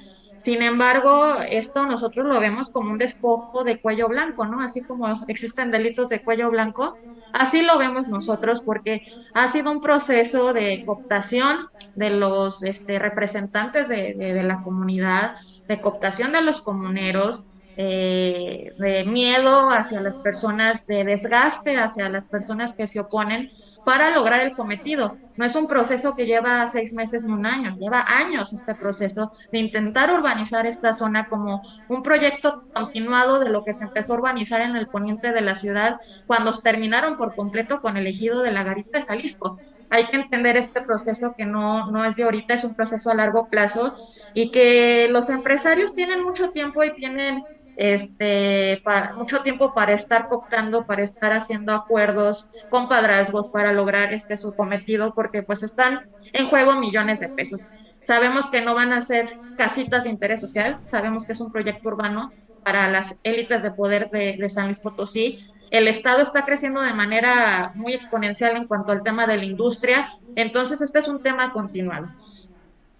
sin 0.44 0.64
embargo, 0.64 1.36
esto 1.48 1.86
nosotros 1.86 2.26
lo 2.26 2.40
vemos 2.40 2.72
como 2.72 2.92
un 2.92 2.98
despojo 2.98 3.64
de 3.64 3.80
cuello 3.80 4.08
blanco, 4.08 4.48
¿no? 4.48 4.60
Así 4.62 4.84
como 4.84 5.24
existen 5.28 5.70
delitos 5.70 6.10
de 6.10 6.24
cuello 6.24 6.50
blanco, 6.50 7.00
así 7.32 7.62
lo 7.62 7.78
vemos 7.78 8.08
nosotros 8.08 8.64
porque 8.66 9.02
ha 9.34 9.48
sido 9.48 9.72
un 9.72 9.82
proceso 9.82 10.52
de 10.54 10.82
cooptación 10.84 11.68
de 11.94 12.10
los 12.10 12.64
este, 12.64 12.98
representantes 12.98 13.88
de, 13.88 14.16
de, 14.16 14.42
la 14.44 14.64
comunidad, 14.64 15.36
de 15.68 15.80
cooptación 15.80 16.32
de 16.32 16.42
los 16.42 16.62
comuneros, 16.62 17.51
eh, 17.76 18.74
de 18.78 19.06
miedo 19.06 19.70
hacia 19.72 20.02
las 20.02 20.20
personas, 20.20 20.86
de 20.86 21.04
desgaste 21.04 21.78
hacia 21.78 22.10
las 22.10 22.28
personas 22.28 22.74
que 22.76 22.88
se 22.88 23.00
oponen 23.00 23.52
para 23.84 24.12
lograr 24.12 24.42
el 24.42 24.54
cometido. 24.54 25.18
No 25.36 25.46
es 25.46 25.56
un 25.56 25.68
proceso 25.68 26.16
que 26.16 26.26
lleva 26.26 26.68
seis 26.68 26.94
meses 26.94 27.24
ni 27.24 27.34
un 27.34 27.46
año, 27.46 27.76
lleva 27.80 28.06
años 28.08 28.54
este 28.54 28.76
proceso 28.76 29.32
de 29.52 29.60
intentar 29.60 30.12
urbanizar 30.12 30.66
esta 30.66 30.94
zona 30.94 31.28
como 31.28 31.62
un 31.88 32.04
proyecto 32.04 32.64
continuado 32.74 33.40
de 33.40 33.50
lo 33.50 33.64
que 33.64 33.74
se 33.74 33.86
empezó 33.86 34.14
a 34.14 34.18
urbanizar 34.18 34.62
en 34.62 34.76
el 34.76 34.90
poniente 34.90 35.32
de 35.32 35.42
la 35.42 35.56
ciudad 35.56 35.98
cuando 36.26 36.52
terminaron 36.60 37.18
por 37.18 37.36
completo 37.36 37.82
con 37.82 37.98
el 37.98 38.08
ejido 38.08 38.42
de 38.42 38.52
la 38.52 38.64
Garita 38.64 39.00
de 39.00 39.06
Jalisco. 39.06 39.62
Hay 39.90 40.08
que 40.08 40.16
entender 40.18 40.56
este 40.58 40.82
proceso 40.82 41.34
que 41.38 41.46
no, 41.46 41.92
no 41.92 42.06
es 42.06 42.16
de 42.16 42.24
ahorita, 42.24 42.54
es 42.54 42.64
un 42.64 42.76
proceso 42.76 43.10
a 43.10 43.16
largo 43.16 43.50
plazo 43.50 43.96
y 44.34 44.52
que 44.52 45.08
los 45.10 45.30
empresarios 45.30 45.94
tienen 45.94 46.24
mucho 46.24 46.52
tiempo 46.52 46.84
y 46.84 46.94
tienen 46.96 47.44
este, 47.82 48.84
mucho 49.16 49.42
tiempo 49.42 49.74
para 49.74 49.94
estar 49.94 50.28
cooptando, 50.28 50.86
para 50.86 51.02
estar 51.02 51.34
haciendo 51.34 51.74
acuerdos, 51.74 52.48
compadrazgos 52.70 53.50
para 53.50 53.74
lograr 53.74 54.14
este 54.14 54.38
su 54.38 54.54
cometido, 54.54 55.16
porque 55.16 55.42
pues 55.42 55.64
están 55.64 56.08
en 56.32 56.48
juego 56.48 56.76
millones 56.76 57.20
de 57.20 57.30
pesos. 57.30 57.66
Sabemos 58.04 58.52
que 58.52 58.62
no 58.62 58.76
van 58.76 58.94
a 58.94 59.02
ser 59.02 59.36
casitas 59.58 60.04
de 60.04 60.12
interés 60.12 60.42
social, 60.42 60.80
sabemos 60.84 61.26
que 61.26 61.34
es 61.34 61.42
un 61.42 61.52
proyecto 61.52 61.88
urbano 61.90 62.32
para 62.64 62.88
las 62.88 63.18
élites 63.24 63.64
de 63.64 63.72
poder 63.72 64.12
de, 64.12 64.38
de 64.38 64.50
San 64.52 64.66
Luis 64.66 64.80
Potosí. 64.80 65.40
El 65.72 65.88
Estado 65.88 66.22
está 66.22 66.46
creciendo 66.46 66.82
de 66.82 66.94
manera 66.94 67.72
muy 67.74 67.94
exponencial 67.94 68.58
en 68.58 68.68
cuanto 68.68 68.92
al 68.92 69.02
tema 69.02 69.26
de 69.26 69.38
la 69.38 69.46
industria, 69.46 70.08
entonces 70.36 70.82
este 70.82 71.00
es 71.00 71.08
un 71.08 71.24
tema 71.24 71.52
continuado. 71.52 72.10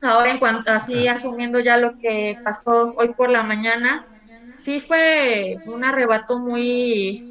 Ahora, 0.02 0.32
en 0.32 0.40
cuanto 0.40 0.72
así 0.72 1.08
asumiendo 1.08 1.60
ya 1.60 1.78
lo 1.78 2.00
que 2.00 2.40
pasó 2.44 2.96
hoy 2.98 3.14
por 3.14 3.30
la 3.30 3.44
mañana, 3.44 4.08
sí 4.64 4.80
fue 4.82 5.58
un 5.66 5.84
arrebato 5.84 6.40
muy, 6.40 7.26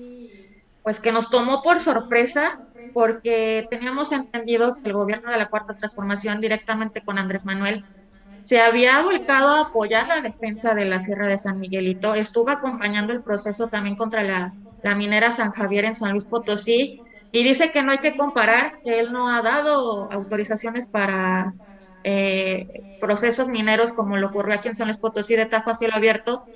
pues 0.83 1.01
que 1.01 1.13
nos 1.13 1.31
tomó 1.31 1.63
por 1.63 1.81
sorpresa, 1.81 2.61
porque 2.93 3.67
teníamos 3.71 4.13
entendido 4.13 4.79
que 4.83 4.91
el 4.91 4.95
gobierno 4.97 5.31
de 5.31 5.39
la 5.39 5.49
Cuarta 5.49 5.75
Transformación, 5.75 6.41
directamente 6.41 7.03
con 7.03 7.19
Andrés 7.19 7.45
Manuel, 7.45 7.87
se 8.43 8.61
había 8.61 9.03
volcado 9.03 9.49
a 9.51 9.61
apoyar 9.63 10.09
la 10.09 10.21
defensa 10.23 10.75
de 10.75 10.87
la 10.87 11.01
Sierra 11.01 11.29
de 11.29 11.39
San 11.39 11.59
Miguelito, 11.59 12.15
estuvo 12.15 12.51
acompañando 12.51 13.13
el 13.13 13.23
proceso 13.23 13.69
también 13.69 13.97
contra 13.97 14.23
la, 14.25 14.55
minera 14.97 15.33
San 15.33 15.53
Javier 15.53 15.85
en 15.87 15.95
San 15.95 16.13
Luis 16.13 16.27
Potosí, 16.27 17.03
y 17.33 17.45
dice 17.45 17.71
que 17.73 17.83
no 17.83 17.93
hay 17.93 17.99
que 18.01 18.17
comparar, 18.17 18.73
que 18.85 19.01
él 19.01 19.13
no 19.13 19.29
ha 19.31 19.43
dado 19.43 20.11
autorizaciones 20.13 20.89
para 20.89 21.53
eh, 22.03 22.67
procesos 22.99 23.49
mineros 23.49 23.93
como 23.93 24.17
lo 24.17 24.29
ocurrió 24.29 24.55
aquí 24.57 24.69
en 24.69 24.75
San 24.75 24.89
Luis 24.89 24.99
Potosí. 24.99 25.37
De 25.37 25.47
Tajo 25.47 25.71
a 25.71 25.75
cielo 25.75 25.95
abierto, 25.97 26.49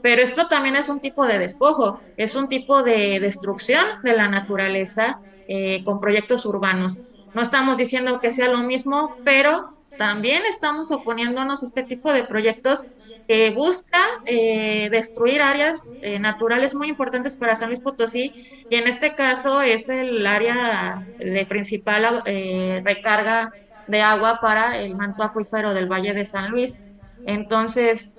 pero 0.00 0.22
esto 0.22 0.46
también 0.48 0.76
es 0.76 0.88
un 0.88 1.00
tipo 1.00 1.26
de 1.26 1.38
despojo, 1.38 2.00
es 2.16 2.34
un 2.34 2.48
tipo 2.48 2.82
de 2.82 3.20
destrucción 3.20 3.84
de 4.02 4.14
la 4.14 4.28
naturaleza 4.28 5.20
eh, 5.46 5.82
con 5.84 6.00
proyectos 6.00 6.46
urbanos. 6.46 7.06
No 7.32 7.42
estamos 7.42 7.78
diciendo 7.78 8.18
que 8.20 8.30
sea 8.32 8.48
lo 8.48 8.58
mismo, 8.58 9.20
pero 9.24 9.62
también 9.96 10.42
estamos 10.48 10.90
oponiéndonos 10.90 11.62
a 11.62 11.66
este 11.66 11.84
tipo 11.84 12.12
de 12.12 12.24
proyectos 12.24 12.84
que 13.26 13.50
buscan 13.50 14.02
eh, 14.24 14.88
destruir 14.90 15.40
áreas 15.42 15.96
eh, 16.00 16.18
naturales 16.18 16.74
muy 16.74 16.88
importantes 16.88 17.36
para 17.36 17.54
San 17.54 17.68
Luis 17.68 17.80
Potosí 17.80 18.34
y 18.68 18.76
en 18.76 18.88
este 18.88 19.14
caso 19.14 19.60
es 19.62 19.88
el 19.88 20.26
área 20.26 20.96
de 21.16 21.46
principal 21.46 22.22
recarga 22.84 23.50
de 23.86 24.00
agua 24.02 24.38
para 24.40 24.78
el 24.80 24.94
manto 24.96 25.22
acuífero 25.22 25.74
del 25.74 25.86
Valle 25.90 26.14
de 26.14 26.24
San 26.24 26.50
Luis. 26.50 26.80
Entonces, 27.24 28.16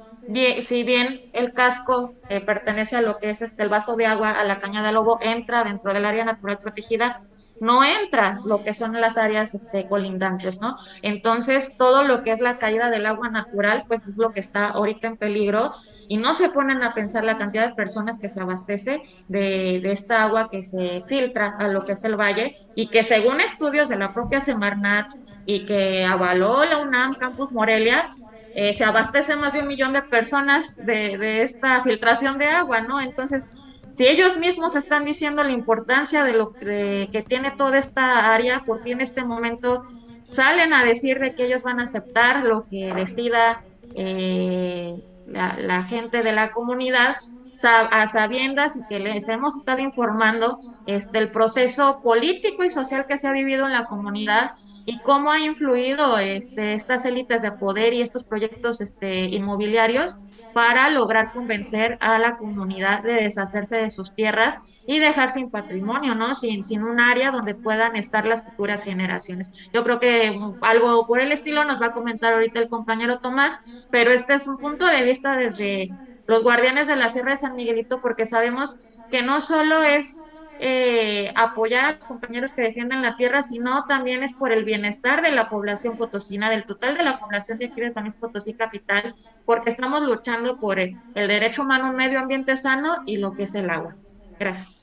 si 0.61 0.83
bien 0.83 1.21
el 1.33 1.53
casco 1.53 2.15
eh, 2.27 2.41
pertenece 2.41 2.95
a 2.97 3.01
lo 3.01 3.17
que 3.19 3.29
es 3.29 3.41
este 3.41 3.63
el 3.63 3.69
vaso 3.69 3.95
de 3.95 4.05
agua 4.05 4.31
a 4.31 4.43
la 4.43 4.59
caña 4.59 4.83
de 4.83 4.91
lobo, 4.91 5.17
entra 5.21 5.63
dentro 5.63 5.93
del 5.93 6.05
área 6.05 6.25
natural 6.25 6.59
protegida, 6.59 7.21
no 7.59 7.83
entra 7.83 8.39
lo 8.43 8.63
que 8.63 8.73
son 8.73 8.99
las 8.99 9.17
áreas 9.17 9.53
este, 9.53 9.87
colindantes, 9.87 10.59
¿no? 10.61 10.75
Entonces, 11.01 11.75
todo 11.77 12.03
lo 12.03 12.23
que 12.23 12.31
es 12.31 12.39
la 12.39 12.57
caída 12.57 12.89
del 12.89 13.05
agua 13.05 13.29
natural, 13.29 13.83
pues 13.87 14.07
es 14.07 14.17
lo 14.17 14.31
que 14.33 14.39
está 14.39 14.69
ahorita 14.69 15.07
en 15.07 15.17
peligro 15.17 15.71
y 16.07 16.17
no 16.17 16.33
se 16.33 16.49
ponen 16.49 16.83
a 16.83 16.93
pensar 16.93 17.23
la 17.23 17.37
cantidad 17.37 17.67
de 17.67 17.75
personas 17.75 18.17
que 18.19 18.29
se 18.29 18.41
abastece 18.41 19.01
de, 19.27 19.79
de 19.81 19.91
esta 19.91 20.23
agua 20.23 20.49
que 20.49 20.63
se 20.63 21.01
filtra 21.07 21.49
a 21.57 21.67
lo 21.67 21.81
que 21.81 21.93
es 21.93 22.03
el 22.03 22.15
valle 22.19 22.55
y 22.73 22.89
que 22.89 23.03
según 23.03 23.41
estudios 23.41 23.89
de 23.89 23.97
la 23.97 24.13
propia 24.13 24.41
Semarnat 24.41 25.07
y 25.45 25.65
que 25.65 26.03
avaló 26.05 26.65
la 26.65 26.79
UNAM 26.79 27.13
Campus 27.15 27.51
Morelia, 27.51 28.09
eh, 28.55 28.73
se 28.73 28.83
abastece 28.83 29.35
más 29.35 29.53
de 29.53 29.59
un 29.59 29.67
millón 29.67 29.93
de 29.93 30.01
personas 30.01 30.75
de, 30.85 31.41
esta 31.41 31.81
filtración 31.83 32.37
de 32.37 32.47
agua, 32.47 32.81
¿no? 32.81 32.99
Entonces, 32.99 33.49
si 33.89 34.07
ellos 34.07 34.37
mismos 34.37 34.75
están 34.75 35.05
diciendo 35.05 35.43
la 35.43 35.51
importancia 35.51 36.23
de 36.23 36.33
lo 36.33 36.53
que 36.53 37.25
tiene 37.27 37.51
toda 37.51 37.77
esta 37.77 38.33
área, 38.33 38.63
porque 38.65 38.91
en 38.91 39.01
este 39.01 39.23
momento 39.23 39.83
salen 40.23 40.73
a 40.73 40.83
decir 40.83 41.19
de 41.19 41.35
que 41.35 41.45
ellos 41.45 41.63
van 41.63 41.79
a 41.79 41.83
aceptar 41.83 42.43
lo 42.45 42.67
que 42.69 42.93
decida 42.93 43.63
eh, 43.95 44.95
la, 45.27 45.83
gente 45.83 46.21
de 46.21 46.31
la 46.31 46.51
comunidad, 46.51 47.17
a 47.63 48.07
sabiendas 48.07 48.75
y 48.75 48.85
que 48.87 48.99
les 48.99 49.27
hemos 49.29 49.55
estado 49.55 49.79
informando 49.79 50.59
este, 50.85 51.27
proceso 51.27 52.01
político 52.01 52.63
y 52.63 52.69
social 52.69 53.05
que 53.07 53.17
se 53.17 53.27
ha 53.27 53.31
vivido 53.31 53.65
en 53.65 53.73
la 53.73 53.85
comunidad 53.85 54.51
y 54.85 54.99
cómo 54.99 55.31
ha 55.31 55.39
influido 55.39 56.17
este, 56.17 56.73
estas 56.73 57.05
élites 57.05 57.41
de 57.41 57.51
poder 57.51 57.93
y 57.93 58.01
estos 58.01 58.23
proyectos 58.23 58.81
este, 58.81 59.25
inmobiliarios 59.25 60.17
para 60.53 60.89
lograr 60.89 61.31
convencer 61.31 61.97
a 62.01 62.17
la 62.19 62.37
comunidad 62.37 63.03
de 63.03 63.13
deshacerse 63.13 63.77
de 63.77 63.91
sus 63.91 64.13
tierras 64.13 64.59
y 64.87 64.99
dejar 64.99 65.29
sin 65.29 65.51
patrimonio, 65.51 66.15
¿no? 66.15 66.33
Sin, 66.33 66.63
sin 66.63 66.83
un 66.83 66.99
área 66.99 67.31
donde 67.31 67.53
puedan 67.53 67.95
estar 67.95 68.25
las 68.25 68.43
futuras 68.43 68.83
generaciones. 68.83 69.51
Yo 69.71 69.83
creo 69.83 69.99
que 69.99 70.39
algo 70.61 71.05
por 71.05 71.21
el 71.21 71.31
estilo 71.31 71.63
nos 71.63 71.81
va 71.81 71.87
a 71.87 71.93
comentar 71.93 72.33
ahorita 72.33 72.59
el 72.59 72.69
compañero 72.69 73.19
Tomás, 73.19 73.87
pero 73.91 74.11
este 74.11 74.33
es 74.33 74.47
un 74.47 74.57
punto 74.57 74.85
de 74.85 75.03
vista 75.03 75.37
desde 75.37 75.91
los 76.31 76.43
guardianes 76.43 76.87
de 76.87 76.95
la 76.95 77.09
Sierra 77.09 77.31
de 77.31 77.37
San 77.37 77.57
Miguelito, 77.57 77.99
porque 77.99 78.25
sabemos 78.25 78.77
que 79.11 79.21
no 79.21 79.41
solo 79.41 79.83
es 79.83 80.17
eh, 80.61 81.29
apoyar 81.35 81.85
a 81.85 81.91
los 81.95 82.05
compañeros 82.05 82.53
que 82.53 82.61
defienden 82.61 83.01
la 83.01 83.17
tierra, 83.17 83.43
sino 83.43 83.83
también 83.85 84.23
es 84.23 84.33
por 84.33 84.53
el 84.53 84.63
bienestar 84.63 85.21
de 85.21 85.33
la 85.33 85.49
población 85.49 85.97
potosina, 85.97 86.49
del 86.49 86.63
total 86.63 86.97
de 86.97 87.03
la 87.03 87.19
población 87.19 87.57
de 87.57 87.65
aquí 87.65 87.81
de 87.81 87.91
San 87.91 88.03
Luis 88.03 88.15
Potosí 88.15 88.53
Capital, 88.53 89.13
porque 89.45 89.71
estamos 89.71 90.03
luchando 90.03 90.57
por 90.57 90.79
el, 90.79 90.95
derecho 91.13 91.63
humano 91.63 91.89
un 91.89 91.97
medio 91.97 92.19
ambiente 92.19 92.55
sano 92.55 93.03
y 93.05 93.17
lo 93.17 93.33
que 93.33 93.43
es 93.43 93.53
el 93.53 93.69
agua. 93.69 93.91
Gracias. 94.39 94.77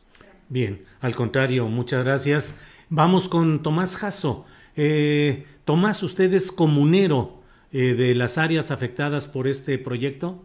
Bien, 0.51 0.85
al 1.01 1.17
contrario, 1.17 1.67
muchas 1.67 2.05
gracias. 2.05 2.61
Vamos 2.91 3.27
con 3.31 3.63
Tomás 3.63 3.97
Jasso. 3.97 4.45
Eh, 4.77 5.47
Tomás, 5.65 6.03
¿usted 6.03 6.31
es 6.35 6.53
comunero 6.53 7.41
eh, 7.73 7.95
de 7.95 8.15
las 8.15 8.37
áreas 8.37 8.71
afectadas 8.71 9.27
por 9.27 9.49
este 9.49 9.79
proyecto? 9.79 10.45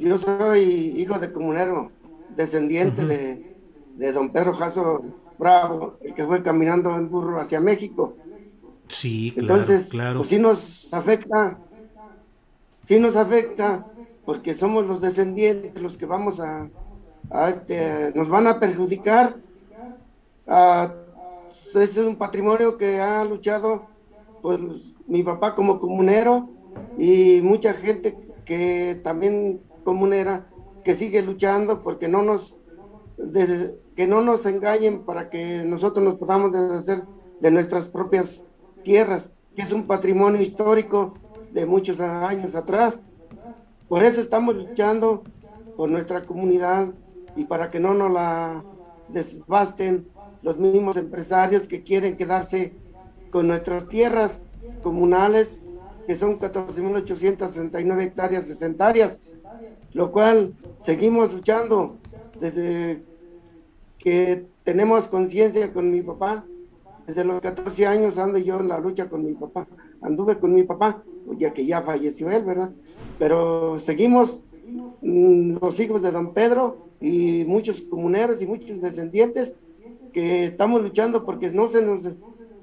Yo 0.00 0.16
soy 0.16 0.62
hijo 0.96 1.18
de 1.18 1.30
comunero, 1.30 1.92
descendiente 2.34 3.02
uh 3.02 3.04
-huh. 3.04 3.08
de, 3.08 3.56
de 3.96 4.12
don 4.12 4.30
Pedro 4.30 4.54
Jasso 4.54 5.04
Bravo, 5.38 5.98
el 6.00 6.14
que 6.14 6.24
fue 6.24 6.42
caminando 6.42 6.96
en 6.96 7.10
burro 7.10 7.38
hacia 7.38 7.60
México. 7.60 8.14
Sí, 8.88 9.32
claro, 9.32 9.54
Entonces, 9.54 9.88
claro. 9.90 10.18
pues 10.20 10.28
sí 10.28 10.38
nos 10.38 10.92
afecta, 10.94 11.58
sí 12.82 12.98
nos 12.98 13.14
afecta, 13.16 13.86
porque 14.24 14.54
somos 14.54 14.86
los 14.86 15.02
descendientes 15.02 15.80
los 15.82 15.98
que 15.98 16.06
vamos 16.06 16.40
a, 16.40 16.68
a 17.30 17.50
este, 17.50 18.12
nos 18.14 18.28
van 18.28 18.46
a 18.46 18.58
perjudicar. 18.58 19.36
A, 20.46 20.94
es 21.74 21.98
un 21.98 22.16
patrimonio 22.16 22.78
que 22.78 23.00
ha 23.00 23.22
luchado, 23.24 23.86
pues, 24.40 24.58
mi 25.06 25.22
papá 25.22 25.54
como 25.54 25.78
comunero 25.78 26.48
y 26.98 27.42
mucha 27.42 27.74
gente 27.74 28.16
que 28.46 28.98
también 29.04 29.60
comunera 29.90 30.46
que 30.84 30.94
sigue 30.94 31.20
luchando 31.20 31.82
porque 31.82 32.06
no 32.06 32.22
nos 32.22 32.56
que 33.96 34.06
no 34.06 34.20
nos 34.22 34.46
engañen 34.46 35.02
para 35.04 35.28
que 35.30 35.64
nosotros 35.64 36.04
nos 36.04 36.14
podamos 36.14 36.52
deshacer 36.52 37.02
de 37.40 37.50
nuestras 37.50 37.88
propias 37.88 38.46
tierras, 38.84 39.32
que 39.56 39.62
es 39.62 39.72
un 39.72 39.88
patrimonio 39.88 40.40
histórico 40.40 41.14
de 41.52 41.66
muchos 41.66 42.00
años 42.00 42.54
atrás. 42.54 43.00
Por 43.88 44.04
eso 44.04 44.20
estamos 44.20 44.54
luchando 44.54 45.24
por 45.76 45.90
nuestra 45.90 46.22
comunidad 46.22 46.90
y 47.34 47.46
para 47.46 47.68
que 47.68 47.80
no 47.80 47.94
nos 47.94 48.12
la 48.12 48.62
desbasten 49.08 50.06
los 50.42 50.56
mismos 50.56 50.96
empresarios 50.96 51.66
que 51.66 51.82
quieren 51.82 52.16
quedarse 52.16 52.74
con 53.32 53.48
nuestras 53.48 53.88
tierras 53.88 54.40
comunales, 54.84 55.64
que 56.06 56.14
son 56.14 56.38
14.869 56.38 58.02
hectáreas, 58.02 58.46
60 58.46 58.86
áreas, 58.86 59.18
lo 59.92 60.12
cual 60.12 60.54
seguimos 60.76 61.32
luchando 61.32 61.96
desde 62.40 63.02
que 63.98 64.46
tenemos 64.64 65.08
conciencia 65.08 65.72
con 65.72 65.90
mi 65.90 66.02
papá, 66.02 66.44
desde 67.06 67.24
los 67.24 67.40
14 67.40 67.86
años 67.86 68.18
ando 68.18 68.38
yo 68.38 68.60
en 68.60 68.68
la 68.68 68.78
lucha 68.78 69.08
con 69.08 69.24
mi 69.24 69.32
papá. 69.32 69.66
Anduve 70.00 70.38
con 70.38 70.54
mi 70.54 70.62
papá, 70.62 71.02
ya 71.36 71.52
que 71.52 71.66
ya 71.66 71.82
falleció 71.82 72.30
él, 72.30 72.44
¿verdad? 72.44 72.70
Pero 73.18 73.78
seguimos 73.78 74.40
mmm, 75.02 75.56
los 75.60 75.80
hijos 75.80 76.02
de 76.02 76.12
don 76.12 76.32
Pedro 76.32 76.86
y 77.00 77.44
muchos 77.46 77.82
comuneros 77.82 78.40
y 78.42 78.46
muchos 78.46 78.80
descendientes 78.80 79.56
que 80.12 80.44
estamos 80.44 80.82
luchando 80.82 81.24
porque 81.24 81.50
no 81.50 81.66
se 81.68 81.82
nos, 81.82 82.02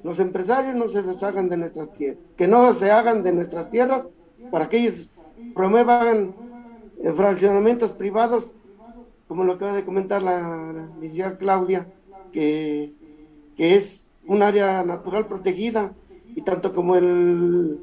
los 0.03 0.19
empresarios 0.19 0.75
no 0.75 0.87
se 0.87 1.01
deshagan 1.01 1.49
de 1.49 1.57
nuestras 1.57 1.91
tierras, 1.91 2.19
que 2.35 2.47
no 2.47 2.73
se 2.73 2.91
hagan 2.91 3.23
de 3.23 3.33
nuestras 3.33 3.69
tierras 3.69 4.07
para 4.51 4.69
que 4.69 4.77
ellos 4.77 5.09
promuevan 5.53 6.33
fraccionamientos 7.15 7.91
privados, 7.91 8.51
como 9.27 9.43
lo 9.43 9.53
acaba 9.53 9.73
de 9.73 9.85
comentar 9.85 10.23
la, 10.23 10.87
licenciada 10.99 11.37
Claudia, 11.37 11.87
que, 12.31 12.93
que 13.55 13.75
es 13.75 14.15
un 14.25 14.41
área 14.43 14.83
natural 14.83 15.27
protegida 15.27 15.93
y 16.35 16.41
tanto 16.41 16.73
como 16.73 16.95
el 16.95 17.79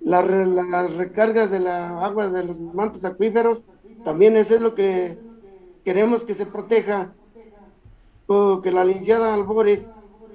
la, 0.00 0.22
las 0.22 0.96
recargas 0.96 1.50
de 1.50 1.60
la 1.60 2.04
agua 2.04 2.28
de 2.28 2.44
los 2.44 2.60
mantos 2.60 3.04
acuíferos 3.04 3.64
también 4.04 4.36
eso 4.36 4.56
es 4.56 4.60
lo 4.60 4.74
que 4.74 5.16
queremos 5.84 6.24
que 6.24 6.34
se 6.34 6.46
proteja 6.46 7.12
o 8.26 8.60
que 8.62 8.72
la 8.72 8.84
licenciada 8.84 9.34
Albores 9.34 9.90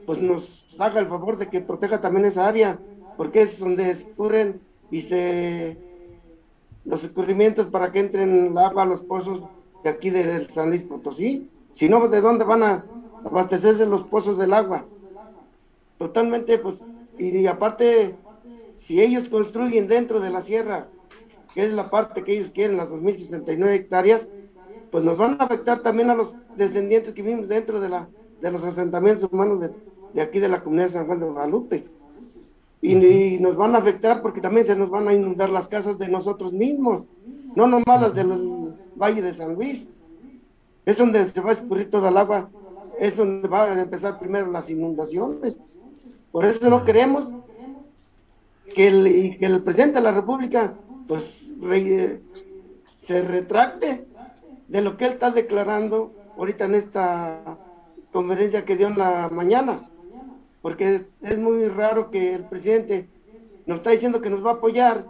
pues 0.06 0.22
nos 0.22 0.76
haga 0.80 1.00
el 1.00 1.08
favor 1.08 1.38
de 1.38 1.50
que 1.50 1.62
proteja 1.62 2.00
también 2.00 2.26
esa 2.26 2.48
área 2.48 2.80
porque 3.18 3.42
es 3.42 3.60
donde 3.60 3.90
escurren 3.90 4.62
y 4.90 5.02
se 5.02 5.78
los 6.88 7.04
escurrimientos 7.04 7.68
para 7.68 7.92
que 7.92 8.00
entren 8.00 8.48
el 8.48 8.58
agua 8.58 8.84
a 8.84 8.86
los 8.86 9.02
pozos 9.02 9.44
de 9.84 9.90
aquí 9.90 10.10
del 10.10 10.50
San 10.50 10.70
Luis 10.70 10.84
Potosí 10.84 11.50
si 11.72 11.90
no 11.90 12.08
de 12.08 12.22
dónde 12.22 12.44
van 12.44 12.64
a 12.64 12.86
abastecerse 13.24 13.86
los 13.86 14.04
pozos 14.04 14.38
del 14.40 14.54
agua. 14.54 14.86
Totalmente, 16.00 16.58
pues, 16.58 16.84
y 17.20 17.46
aparte, 17.46 18.16
si 18.78 19.00
ellos 19.02 19.30
construyen 19.30 19.88
dentro 19.88 20.20
de 20.20 20.32
la 20.32 20.42
sierra, 20.42 20.88
que 21.54 21.66
es 21.66 21.74
la 21.74 21.92
parte 21.92 22.24
que 22.24 22.34
ellos 22.34 22.50
quieren, 22.52 22.78
las 22.78 22.90
2.069 22.90 23.70
hectáreas, 23.74 24.28
pues 24.92 25.04
nos 25.04 25.18
van 25.18 25.40
a 25.40 25.44
afectar 25.44 25.80
también 25.80 26.10
a 26.10 26.16
los 26.16 26.36
descendientes 26.56 27.14
que 27.14 27.22
vivimos 27.22 27.48
dentro 27.48 27.80
de, 27.80 27.90
la, 27.90 28.08
de 28.42 28.52
los 28.52 28.64
asentamientos 28.64 29.30
humanos 29.32 29.60
de, 29.60 29.72
de 30.14 30.22
aquí 30.22 30.40
de 30.40 30.50
la 30.50 30.64
comunidad 30.64 30.86
de 30.86 30.94
San 30.94 31.06
Juan 31.06 31.20
de 31.20 31.26
Guadalupe. 31.26 31.88
Y, 32.88 32.96
uh 32.96 33.00
-huh. 33.00 33.36
y, 33.36 33.40
nos 33.40 33.56
van 33.56 33.76
a 33.76 33.80
afectar 33.80 34.22
porque 34.22 34.42
también 34.42 34.66
se 34.66 34.76
nos 34.76 34.90
van 34.90 35.08
a 35.08 35.14
inundar 35.14 35.50
las 35.50 35.68
casas 35.68 35.98
de 35.98 36.08
nosotros 36.08 36.54
mismos, 36.54 37.10
no 37.56 37.68
nomás 37.68 38.02
las 38.02 38.16
del 38.16 38.30
Valle 38.96 39.22
de 39.22 39.34
San 39.34 39.56
Luis. 39.56 39.90
Es 40.86 40.98
donde 40.98 41.26
se 41.26 41.42
va 41.42 41.50
a 41.50 41.54
escurrir 41.54 41.90
toda 41.90 42.10
el 42.10 42.18
agua 42.18 42.50
es 43.00 43.18
donde 43.18 43.48
van 43.48 43.78
a 43.78 43.82
empezar 43.82 44.20
primero 44.20 44.52
las 44.52 44.70
inundaciones. 44.70 45.58
Por 46.32 46.46
eso 46.46 46.70
no 46.70 46.84
queremos 46.84 47.30
que 48.74 48.88
el, 48.88 49.38
que 49.40 49.46
el 49.46 49.64
presidente 49.64 49.96
de 49.96 50.04
la 50.04 50.12
República 50.12 50.74
pues 51.08 51.50
re, 51.62 52.22
se 52.98 53.22
retracte 53.22 54.06
de 54.68 54.82
lo 54.82 54.98
que 54.98 55.06
él 55.06 55.14
está 55.14 55.32
declarando 55.32 56.12
ahorita 56.38 56.66
en 56.66 56.76
esta 56.76 57.58
conferencia 58.12 58.66
que 58.66 58.76
dio 58.76 58.88
en 58.88 58.98
la 58.98 59.30
mañana. 59.30 59.90
Porque 60.68 61.06
es, 61.22 61.40
muy 61.40 61.66
raro 61.70 62.12
que 62.12 62.34
el 62.34 62.44
presidente 62.44 63.08
nos 63.66 63.78
está 63.78 63.92
diciendo 63.92 64.20
que 64.20 64.30
nos 64.30 64.46
va 64.46 64.50
a 64.50 64.54
apoyar 64.56 65.06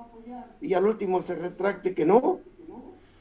y 0.62 0.76
al 0.76 0.86
último 0.86 1.24
se 1.24 1.34
retracte 1.34 1.96
que 1.96 2.06
no. 2.06 2.42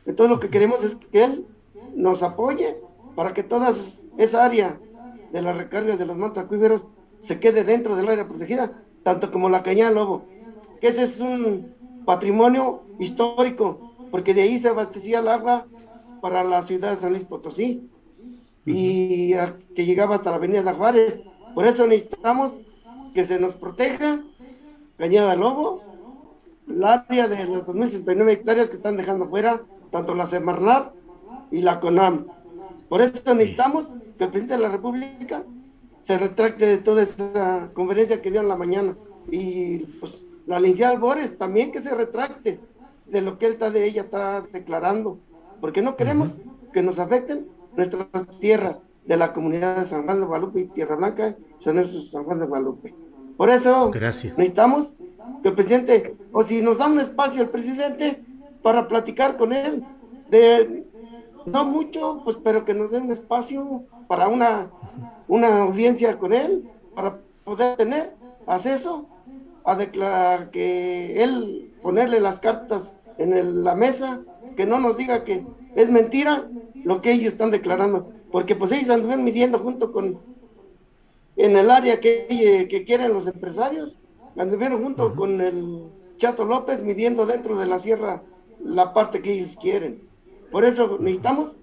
Entonces 0.05 0.31
lo 0.31 0.39
que 0.39 0.51
queremos 0.51 0.85
es 0.85 0.97
que 0.97 1.25
él 1.25 1.47
nos 1.95 2.23
apoye 2.23 2.77
para 3.15 3.33
que 3.33 3.43
toda 3.43 3.71
esa 4.19 4.45
área 4.45 4.79
de 5.33 5.41
las 5.41 5.57
recargas 5.57 5.99
de 5.99 6.05
los 6.05 6.15
mantos 6.15 6.45
acuíferos 6.45 6.87
se 7.21 7.41
quede 7.41 7.65
dentro 7.65 7.97
del 7.97 8.07
área 8.07 8.29
protegida, 8.29 8.83
tanto 9.03 9.33
como 9.33 9.49
la 9.49 9.63
cañada 9.63 9.93
Lobo, 9.93 10.27
que 10.79 10.89
ese 10.89 11.05
es 11.05 11.21
un 11.21 11.73
patrimonio 12.05 12.83
histórico, 12.99 13.95
porque 14.11 14.35
de 14.35 14.43
ahí 14.43 14.59
se 14.59 14.69
abastecía 14.69 15.21
el 15.21 15.29
agua 15.29 15.69
para 16.21 16.45
la 16.45 16.61
ciudad 16.61 16.91
de 16.91 16.97
San 16.97 17.13
Luis 17.13 17.25
Potosí 17.25 17.89
y 18.67 19.33
que 19.75 19.87
llegaba 19.87 20.17
hasta 20.17 20.29
la 20.29 20.37
avenida 20.37 20.63
de 20.63 20.73
Juárez. 20.75 21.23
Por 21.57 21.67
eso 21.67 21.87
necesitamos 21.87 22.59
que 23.15 23.25
se 23.25 23.41
nos 23.41 23.55
proteja 23.55 24.21
Cañada 24.99 25.35
Lobo, 25.37 25.81
el 26.69 26.85
área 26.85 27.29
de 27.29 27.47
las 27.47 27.65
2.069 27.65 28.31
hectáreas 28.31 28.69
que 28.69 28.77
están 28.77 28.99
dejando 28.99 29.27
fuera, 29.27 29.63
tanto 29.91 30.15
la 30.15 30.27
Semarnat 30.27 30.93
y 31.51 31.63
la 31.63 31.81
CONAM. 31.81 32.27
Por 32.91 33.01
eso 33.01 33.35
necesitamos 33.35 33.89
que 34.19 34.25
el 34.25 34.31
presidente 34.31 34.53
de 34.53 34.61
la 34.61 34.69
República 34.69 35.45
se 36.03 36.19
retracte 36.19 36.67
de 36.67 36.77
toda 36.77 37.01
esa 37.01 37.71
conferencia 37.73 38.21
que 38.21 38.31
dio 38.31 38.43
en 38.43 38.49
la 38.49 38.57
mañana. 38.57 38.95
Y 39.31 39.79
pues 39.99 40.27
la 40.47 40.61
licenciada 40.61 40.93
Albores 40.93 41.39
también 41.39 41.73
que 41.73 41.81
se 41.81 41.95
retracte 41.95 42.61
de 43.07 43.23
lo 43.23 43.39
que 43.39 43.47
él 43.47 43.53
está 43.53 43.71
de 43.71 43.87
ella 43.87 44.03
está 44.03 44.43
declarando, 44.53 45.21
porque 45.63 45.81
no 45.81 45.97
queremos 45.97 46.37
que 46.75 46.83
nos 46.83 46.99
afecten 46.99 47.49
nuestras 47.75 48.09
tierras 48.41 48.77
de 49.07 49.17
la 49.17 49.33
comunidad 49.33 49.79
de 49.79 49.87
San 49.87 50.05
Juan 50.05 50.21
de 50.21 50.27
Guadalupe 50.27 50.61
y 50.61 50.67
Tierra 50.67 50.97
Blanca, 50.97 51.37
son 51.59 51.79
esos 51.79 52.11
San 52.11 52.25
Juan 52.25 52.41
de 52.41 52.47
Guadalupe. 52.47 52.95
Por 53.37 53.51
eso 53.51 53.91
necesitamos 53.93 54.95
que 55.43 55.49
el 55.49 55.55
presidente, 55.55 56.17
o 56.33 56.43
si 56.43 56.63
nos 56.63 56.79
da 56.79 56.87
un 56.87 57.01
espacio 57.01 57.43
el 57.43 57.49
presidente 57.49 58.23
para 58.63 58.89
platicar 58.89 59.37
con 59.37 59.53
él, 59.53 59.85
de 60.31 60.85
no 61.45 61.65
mucho, 61.65 62.21
pues 62.25 62.37
pero 62.43 62.65
que 62.65 62.75
nos 62.75 62.91
dé 62.91 62.99
un 62.99 63.13
espacio 63.13 63.85
para 64.09 64.29
una, 64.29 64.71
una 65.29 65.63
audiencia 65.63 66.19
con 66.19 66.33
él, 66.33 66.69
para 66.95 67.19
poder 67.45 67.77
tener 67.77 68.15
acceso 68.47 69.07
a 69.65 69.77
declarar 69.77 70.51
que 70.51 71.23
él 71.23 71.73
ponerle 71.83 72.21
las 72.21 72.41
cartas 72.41 72.97
en 73.19 73.65
la 73.65 73.75
mesa, 73.75 74.21
que 74.57 74.67
no 74.67 74.81
nos 74.81 74.97
diga 74.97 75.25
que 75.25 75.47
es 75.75 75.91
mentira 75.91 76.49
lo 76.85 77.01
que 77.01 77.13
ellos 77.13 77.33
están 77.33 77.51
declarando, 77.51 78.13
porque 78.31 78.55
pues 78.55 78.73
ellos 78.73 78.91
anduvieron 78.91 79.25
midiendo 79.25 79.59
junto 79.59 79.93
con, 79.93 80.19
en 81.37 81.57
el 81.57 81.71
área 81.71 82.01
que, 82.01 82.67
que 82.69 82.85
quieren 82.85 83.13
los 83.13 83.27
empresarios, 83.27 83.97
anduvieron 84.37 84.83
junto 84.83 85.15
con 85.15 85.41
el 85.41 85.85
Chato 86.19 86.45
López 86.45 86.83
midiendo 86.83 87.27
dentro 87.27 87.59
de 87.59 87.67
la 87.67 87.79
sierra 87.79 88.23
la 88.63 88.93
parte 88.93 89.23
que 89.23 89.33
ellos 89.33 89.57
quieren. 89.61 90.03
Por 90.51 90.65
eso 90.65 90.99
necesitamos 91.01 91.57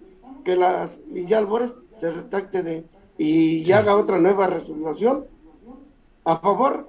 que 0.44 0.56
la 0.56 0.86
Lidia 1.12 1.38
Albores 1.38 1.76
se 1.96 2.12
retracte 2.12 2.64
de 2.64 2.86
y 3.18 3.72
haga 3.72 3.96
otra 3.96 4.20
nueva 4.20 4.48
resolución 4.48 5.26
a 6.26 6.40
favor 6.40 6.88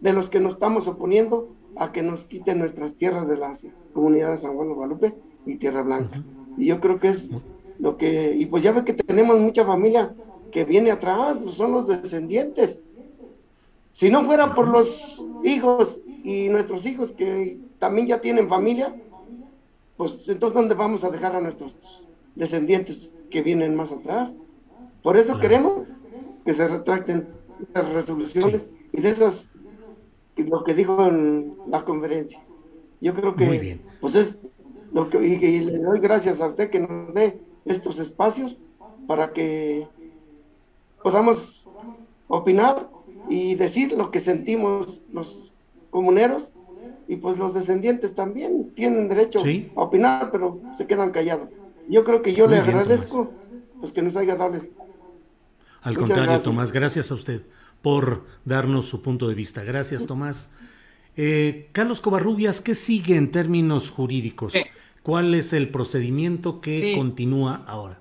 de 0.00 0.12
los 0.12 0.28
que 0.28 0.40
nos 0.40 0.54
estamos 0.54 0.88
oponiendo 0.88 1.54
a 1.76 1.92
que 1.92 2.02
nos 2.02 2.24
quiten 2.24 2.58
nuestras 2.58 2.94
tierras 2.94 3.28
de 3.28 3.36
las 3.36 3.66
comunidades 3.92 4.40
de 4.40 4.46
San 4.46 4.56
Juan 4.56 4.68
de 4.68 4.74
Guadalupe 4.74 5.14
y 5.46 5.56
Tierra 5.56 5.82
Blanca. 5.82 6.22
Y 6.56 6.66
yo 6.66 6.80
creo 6.80 7.00
que 7.00 7.08
es 7.08 7.30
lo 7.78 7.96
que, 7.96 8.34
y 8.34 8.46
pues 8.46 8.62
ya 8.62 8.72
ve 8.72 8.84
que 8.84 8.92
tenemos 8.92 9.38
mucha 9.38 9.64
familia 9.64 10.14
que 10.50 10.64
viene 10.64 10.90
atrás, 10.90 11.42
son 11.52 11.72
los 11.72 11.88
descendientes. 11.88 12.80
Si 13.90 14.10
no 14.10 14.24
fuera 14.24 14.54
por 14.54 14.68
los 14.68 15.22
hijos 15.42 16.00
y 16.22 16.48
nuestros 16.48 16.86
hijos 16.86 17.12
que 17.12 17.58
también 17.78 18.06
ya 18.06 18.20
tienen 18.20 18.48
familia, 18.48 18.94
pues 19.96 20.28
entonces 20.28 20.54
¿dónde 20.54 20.74
vamos 20.74 21.04
a 21.04 21.10
dejar 21.10 21.36
a 21.36 21.40
nuestros 21.40 22.06
descendientes 22.34 23.14
que 23.30 23.42
vienen 23.42 23.74
más 23.74 23.92
atrás? 23.92 24.32
Por 25.02 25.16
eso 25.16 25.38
queremos 25.38 25.88
que 26.44 26.52
se 26.52 26.66
retracten 26.66 27.28
las 27.72 27.88
resoluciones 27.90 28.68
y 28.92 29.00
de 29.00 29.08
esas, 29.10 29.50
lo 30.36 30.64
que 30.64 30.74
dijo 30.74 31.06
en 31.06 31.54
la 31.68 31.84
conferencia. 31.84 32.40
Yo 33.00 33.12
creo 33.14 33.34
que, 33.36 33.80
pues 34.00 34.14
es 34.14 34.38
lo 34.92 35.10
que, 35.10 35.24
y, 35.26 35.60
le 35.60 35.78
doy 35.78 36.00
gracias 36.00 36.40
a 36.40 36.46
usted 36.46 36.70
que 36.70 36.80
nos 36.80 37.12
dé 37.12 37.38
estos 37.64 37.98
espacios 37.98 38.58
para 39.06 39.32
que 39.32 39.86
podamos 41.02 41.66
opinar 42.28 42.88
y 43.28 43.54
decir 43.54 43.92
lo 43.92 44.10
que 44.10 44.20
sentimos 44.20 45.02
los 45.12 45.54
comuneros 45.90 46.50
y 47.06 47.16
pues 47.16 47.38
los 47.38 47.54
descendientes 47.54 48.14
también 48.14 48.72
tienen 48.74 49.08
derecho 49.08 49.42
a 49.76 49.80
opinar, 49.82 50.30
pero 50.30 50.60
se 50.76 50.86
quedan 50.86 51.10
callados. 51.10 51.50
Yo 51.88 52.04
creo 52.04 52.22
que 52.22 52.34
yo 52.34 52.46
le 52.46 52.58
agradezco 52.58 53.32
pues 53.80 53.92
que 53.92 54.02
nos 54.02 54.16
haya 54.16 54.36
dado 54.36 54.56
Al 55.82 55.98
contrario, 55.98 56.40
Tomás, 56.40 56.72
gracias 56.72 57.10
a 57.10 57.14
usted 57.14 57.42
por 57.82 58.24
darnos 58.46 58.86
su 58.86 59.02
punto 59.02 59.28
de 59.28 59.34
vista. 59.34 59.62
Gracias, 59.62 60.06
Tomás. 60.06 60.54
Eh, 61.16 61.68
Carlos 61.72 62.00
Covarrubias, 62.00 62.62
¿qué 62.62 62.74
sigue 62.74 63.16
en 63.16 63.30
términos 63.30 63.90
jurídicos? 63.90 64.54
¿Cuál 65.04 65.34
es 65.34 65.52
el 65.52 65.68
procedimiento 65.68 66.60
que 66.60 66.94
continúa 66.96 67.62
ahora? 67.66 67.98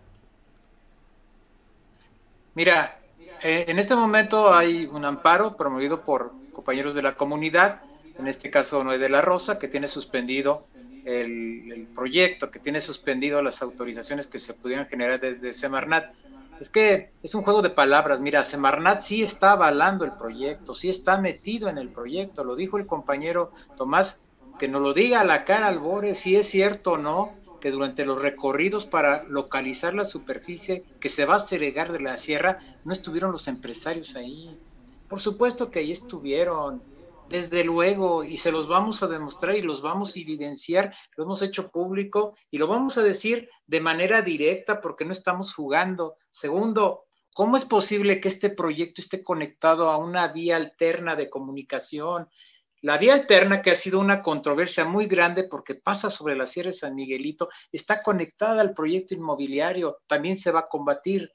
Mira, 2.56 2.98
eh, 3.44 3.66
en 3.68 3.78
este 3.78 3.94
momento 3.94 4.54
hay 4.54 4.86
un 4.86 5.04
amparo 5.04 5.56
promovido 5.58 6.02
por 6.02 6.32
compañeros 6.54 6.96
de 6.96 7.02
la 7.02 7.16
comunidad 7.16 7.82
en 8.18 8.28
este 8.28 8.50
caso 8.50 8.84
Noé 8.84 8.98
de 8.98 9.10
la 9.10 9.22
Rosa, 9.22 9.60
que 9.60 9.68
tiene 9.68 9.88
suspendido 9.90 10.66
el, 11.06 11.88
proyecto, 11.94 12.50
que 12.50 12.60
tiene 12.60 12.80
suspendido 12.80 13.42
las 13.42 13.62
autorizaciones 13.62 14.28
que 14.28 14.40
se 14.40 14.54
pudieran 14.54 14.88
generar 14.88 15.20
desde 15.20 15.54
Semarnat. 15.54 16.14
Es 16.60 16.70
que 16.70 17.10
es 17.22 17.36
un 17.36 17.44
juego 17.44 17.62
de 17.62 17.70
palabras. 17.70 18.22
Mira, 18.22 18.44
Semarnat 18.44 19.02
sí 19.02 19.24
está 19.24 19.52
avalando 19.52 20.06
el 20.06 20.14
proyecto, 20.14 20.76
sí 20.76 20.90
está 20.90 21.18
metido 21.18 21.68
en 21.68 21.78
el 21.78 21.90
proyecto. 21.90 22.44
Lo 22.44 22.56
dijo 22.56 22.78
el 22.78 22.86
compañero 22.86 23.52
Tomás, 23.76 24.22
que 24.60 24.68
nos 24.68 24.82
lo 24.82 24.94
diga 24.94 25.22
a 25.22 25.26
la 25.26 25.46
cara 25.46 25.68
Albores 25.68 26.20
si 26.20 26.36
es 26.36 26.48
cierto 26.48 26.94
o 26.94 26.98
no 26.98 27.32
que 27.60 27.72
durante 27.72 28.06
los 28.06 28.22
recorridos 28.22 28.86
para 28.86 29.24
localizar 29.24 29.94
la 29.94 30.06
superficie 30.06 30.84
que 31.00 31.10
se 31.10 31.26
va 31.26 31.36
a 31.36 31.40
segregar 31.40 31.94
de 31.94 32.02
la 32.02 32.18
sierra 32.18 32.60
no 32.84 32.92
estuvieron 32.92 33.32
los 33.32 33.48
empresarios 33.48 34.16
ahí. 34.16 34.58
Por 35.08 35.22
supuesto 35.22 35.72
que 35.72 35.80
ahí 35.80 35.92
estuvieron 35.92 36.82
desde 37.30 37.64
luego, 37.64 38.24
y 38.24 38.38
se 38.38 38.52
los 38.52 38.68
vamos 38.68 39.02
a 39.02 39.08
demostrar 39.08 39.56
y 39.56 39.62
los 39.62 39.82
vamos 39.82 40.16
a 40.16 40.20
evidenciar, 40.20 40.94
lo 41.16 41.24
hemos 41.24 41.42
hecho 41.42 41.72
público 41.72 42.36
y 42.52 42.58
lo 42.58 42.68
vamos 42.68 42.98
a 42.98 43.02
decir 43.02 43.50
de 43.66 43.82
manera 43.82 44.22
directa 44.22 44.82
porque 44.82 45.06
no 45.06 45.14
estamos 45.14 45.54
jugando. 45.54 46.18
Segundo, 46.30 47.06
¿cómo 47.34 47.58
es 47.58 47.66
posible 47.66 48.20
que 48.20 48.28
este 48.28 48.50
proyecto 48.50 49.02
esté 49.02 49.24
conectado 49.24 49.90
a 49.90 49.98
una 49.98 50.28
vía 50.28 50.58
alterna 50.58 51.16
de 51.16 51.30
comunicación? 51.30 52.30
La 52.84 52.98
vía 52.98 53.14
alterna, 53.14 53.62
que 53.62 53.72
ha 53.72 53.76
sido 53.76 53.98
una 54.02 54.22
controversia 54.22 54.84
muy 54.84 55.06
grande 55.06 55.46
porque 55.46 55.74
pasa 55.74 56.10
sobre 56.10 56.36
la 56.36 56.46
Sierra 56.46 56.72
de 56.72 56.74
San 56.76 56.96
Miguelito, 56.96 57.48
está 57.72 58.02
conectada 58.02 58.60
al 58.60 58.74
proyecto 58.74 59.14
inmobiliario, 59.14 60.00
también 60.06 60.36
se 60.36 60.52
va 60.52 60.60
a 60.62 60.66
combatir. 60.66 61.32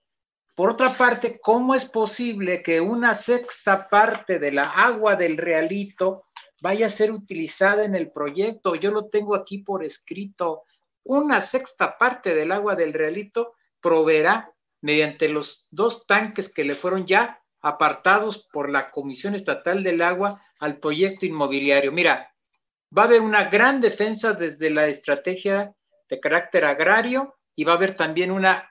Por 0.54 0.68
otra 0.68 0.92
parte, 0.92 1.40
¿cómo 1.40 1.74
es 1.74 1.86
posible 1.86 2.62
que 2.62 2.82
una 2.82 3.14
sexta 3.14 3.88
parte 3.88 4.38
de 4.38 4.52
la 4.52 4.68
agua 4.68 5.16
del 5.16 5.38
realito 5.38 6.20
vaya 6.60 6.84
a 6.84 6.90
ser 6.90 7.12
utilizada 7.12 7.82
en 7.86 7.94
el 7.94 8.12
proyecto? 8.12 8.74
Yo 8.74 8.90
lo 8.90 9.08
tengo 9.08 9.34
aquí 9.34 9.56
por 9.56 9.82
escrito. 9.82 10.64
Una 11.02 11.40
sexta 11.40 11.96
parte 11.96 12.34
del 12.34 12.52
agua 12.52 12.76
del 12.76 12.92
realito 12.92 13.54
proveerá 13.80 14.52
mediante 14.82 15.30
los 15.30 15.66
dos 15.70 16.06
tanques 16.06 16.52
que 16.52 16.64
le 16.64 16.74
fueron 16.74 17.06
ya 17.06 17.40
apartados 17.62 18.46
por 18.52 18.68
la 18.68 18.90
Comisión 18.90 19.34
Estatal 19.34 19.82
del 19.82 20.02
Agua 20.02 20.42
al 20.58 20.78
proyecto 20.78 21.26
inmobiliario. 21.26 21.92
Mira, 21.92 22.32
va 22.96 23.02
a 23.02 23.04
haber 23.06 23.20
una 23.20 23.44
gran 23.44 23.80
defensa 23.80 24.32
desde 24.32 24.70
la 24.70 24.86
estrategia 24.86 25.74
de 26.08 26.20
carácter 26.20 26.64
agrario 26.64 27.36
y 27.54 27.64
va 27.64 27.72
a 27.72 27.76
haber 27.76 27.94
también 27.94 28.30
una 28.30 28.70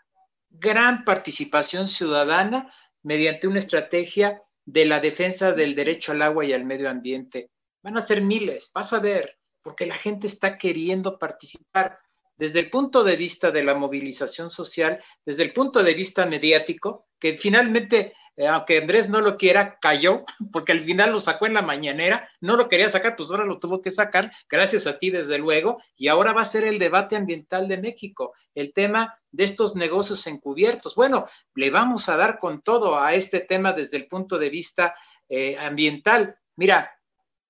gran 0.50 1.04
participación 1.04 1.88
ciudadana 1.88 2.73
mediante 3.04 3.47
una 3.47 3.60
estrategia 3.60 4.41
de 4.65 4.86
la 4.86 5.00
defensa 5.00 5.54
del 5.54 5.76
derecho 5.76 6.12
al 6.12 6.21
agua 6.21 6.45
y 6.45 6.54
al 6.54 6.65
medio 6.65 6.89
ambiente. 6.89 7.52
Van 7.84 7.97
a 7.97 8.02
ser 8.02 8.21
miles, 8.21 8.71
vas 8.73 8.91
a 8.93 9.00
ver, 9.00 9.38
porque 9.62 9.86
la 9.86 9.95
gente 9.95 10.28
está 10.28 10.58
queriendo 10.58 11.17
participar 11.17 12.00
desde 12.38 12.60
el 12.60 12.69
punto 12.69 13.04
de 13.04 13.15
vista 13.15 13.50
de 13.52 13.63
la 13.63 13.76
movilización 13.76 14.50
social, 14.50 15.02
desde 15.26 15.43
el 15.43 15.54
punto 15.54 15.82
de 15.84 15.93
vista 15.93 16.26
mediático, 16.26 17.08
que 17.19 17.38
finalmente 17.38 18.13
eh, 18.38 18.47
aunque 18.47 18.78
Andrés 18.78 19.10
no 19.10 19.19
lo 19.19 19.36
quiera, 19.36 19.80
cayó, 19.80 20.23
porque 20.54 20.71
al 20.71 20.82
final 20.82 21.12
lo 21.12 21.19
sacó 21.19 21.47
en 21.47 21.56
la 21.56 21.63
mañanera, 21.63 22.30
no 22.39 22.56
lo 22.56 22.69
quería 22.69 22.89
sacar, 22.89 23.15
pues 23.15 23.32
ahora 23.32 23.45
lo 23.45 23.60
tuvo 23.60 23.82
que 23.82 23.89
sacar, 23.91 24.32
gracias 24.47 24.86
a 24.86 25.00
ti 25.00 25.10
desde 25.10 25.39
luego, 25.39 25.82
y 25.95 26.08
ahora 26.08 26.34
va 26.34 26.43
a 26.43 26.45
ser 26.45 26.63
el 26.63 26.78
debate 26.78 27.15
ambiental 27.15 27.67
de 27.67 27.78
México, 27.78 28.34
el 28.54 28.73
tema 28.73 29.19
de 29.32 29.43
estos 29.43 29.76
negocios 29.76 30.26
encubiertos. 30.28 30.93
Bueno, 30.93 31.28
le 31.56 31.71
vamos 31.71 32.08
a 32.10 32.15
dar 32.15 32.38
con 32.38 32.62
todo 32.62 33.00
a 33.00 33.15
este 33.15 33.39
tema 33.39 33.73
desde 33.73 33.97
el 33.97 34.08
punto 34.08 34.38
de 34.38 34.50
vista 34.50 34.95
eh, 35.28 35.58
ambiental. 35.58 36.38
Mira, 36.56 36.91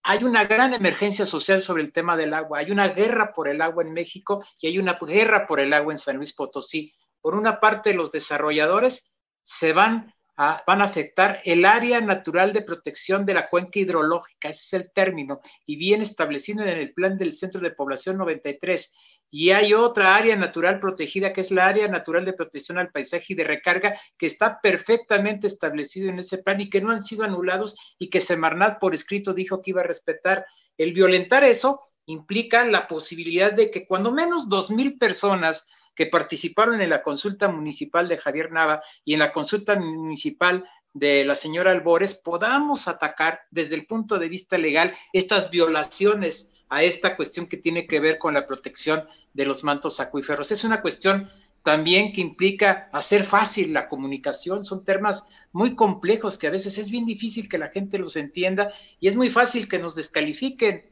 hay 0.04 0.24
una 0.24 0.46
gran 0.46 0.74
emergencia 0.74 1.26
social 1.26 1.62
sobre 1.62 1.84
el 1.84 1.92
tema 1.92 2.16
del 2.16 2.34
agua, 2.34 2.60
hay 2.60 2.72
una 2.72 2.88
guerra 2.88 3.34
por 3.34 3.50
el 3.50 3.62
agua 3.62 3.84
en 3.84 3.92
México 3.92 4.46
y 4.62 4.68
hay 4.68 4.80
una 4.80 4.98
guerra 5.02 5.46
por 5.46 5.60
el 5.60 5.74
agua 5.74 5.92
en 5.92 6.00
San 6.00 6.16
Luis 6.16 6.34
Potosí. 6.34 6.94
Por 7.20 7.36
una 7.36 7.60
parte, 7.60 7.94
los 7.94 8.10
desarrolladores 8.10 9.12
se 9.44 9.74
van 9.74 10.14
van 10.38 10.82
a 10.82 10.86
afectar 10.86 11.42
el 11.46 11.66
área 11.66 12.00
natural 12.00 12.54
de 12.54 12.62
protección 12.62 13.26
de 13.26 13.34
la 13.34 13.50
cuenca 13.50 13.80
hidrológica, 13.80 14.50
ese 14.50 14.60
es 14.60 14.74
el 14.84 14.92
término, 14.92 15.42
y 15.66 15.78
bien 15.78 16.02
establecido 16.02 16.62
en 16.62 16.70
el 16.70 16.94
plan 16.94 17.18
del 17.18 17.34
Centro 17.34 17.60
de 17.60 17.72
Población 17.72 18.18
93. 18.18 18.94
Y 19.30 19.50
hay 19.50 19.74
otra 19.74 20.16
área 20.16 20.36
natural 20.38 20.80
protegida 20.80 21.34
que 21.34 21.42
es 21.42 21.52
la 21.52 21.68
área 21.68 21.88
natural 21.88 22.24
de 22.24 22.34
protección 22.34 22.78
al 22.78 22.92
paisaje 22.92 23.26
y 23.30 23.36
de 23.36 23.44
recarga 23.44 24.00
que 24.18 24.28
está 24.28 24.62
perfectamente 24.62 25.48
establecido 25.48 26.10
en 26.10 26.20
ese 26.20 26.38
plan 26.38 26.62
y 26.62 26.70
que 26.70 26.82
no 26.82 26.92
han 26.92 27.04
sido 27.04 27.26
anulados 27.26 27.76
y 28.00 28.10
que 28.10 28.22
Semarnat 28.22 28.80
por 28.80 28.94
escrito 28.94 29.34
dijo 29.34 29.62
que 29.62 29.72
iba 29.72 29.82
a 29.82 29.88
respetar. 29.88 30.46
El 30.78 30.94
violentar 30.94 31.44
eso 31.44 31.82
implica 32.06 32.64
la 32.66 32.88
posibilidad 32.88 33.52
de 33.52 33.70
que 33.70 33.86
cuando 33.86 34.14
menos 34.14 34.48
dos 34.48 34.72
mil 34.72 34.98
personas 34.98 35.68
que 35.98 36.06
participaron 36.06 36.80
en 36.80 36.92
la 36.92 37.02
consulta 37.02 37.48
municipal 37.48 38.08
de 38.08 38.20
Javier 38.20 38.52
Nava 38.52 38.84
y 39.04 39.14
en 39.14 39.20
la 39.20 39.34
consulta 39.34 39.76
municipal 39.76 40.64
de 40.94 41.26
la 41.26 41.36
señora 41.36 41.72
Albores, 41.72 42.14
podamos 42.14 42.88
atacar 42.88 43.42
desde 43.50 43.74
el 43.74 43.88
punto 43.88 44.20
de 44.20 44.30
vista 44.30 44.60
legal 44.60 44.96
estas 45.12 45.50
violaciones 45.50 46.54
a 46.70 46.84
esta 46.84 47.16
cuestión 47.16 47.48
que 47.48 47.58
tiene 47.58 47.88
que 47.88 48.00
ver 48.00 48.20
con 48.20 48.36
la 48.36 48.46
protección 48.46 49.06
de 49.34 49.46
los 49.46 49.64
mantos 49.64 50.00
acuíferos. 50.00 50.52
Es 50.52 50.64
una 50.64 50.82
cuestión 50.82 51.32
también 51.64 52.14
que 52.14 52.22
implica 52.22 52.90
hacer 52.94 53.24
fácil 53.24 53.74
la 53.74 53.88
comunicación, 53.88 54.64
son 54.64 54.86
temas 54.86 55.28
muy 55.52 55.76
complejos 55.76 56.38
que 56.38 56.46
a 56.46 56.52
veces 56.52 56.78
es 56.78 56.92
bien 56.92 57.08
difícil 57.08 57.50
que 57.50 57.58
la 57.58 57.70
gente 57.70 57.98
los 57.98 58.16
entienda 58.18 58.72
y 59.00 59.08
es 59.08 59.16
muy 59.16 59.32
fácil 59.32 59.68
que 59.68 59.80
nos 59.80 59.96
descalifiquen. 59.96 60.86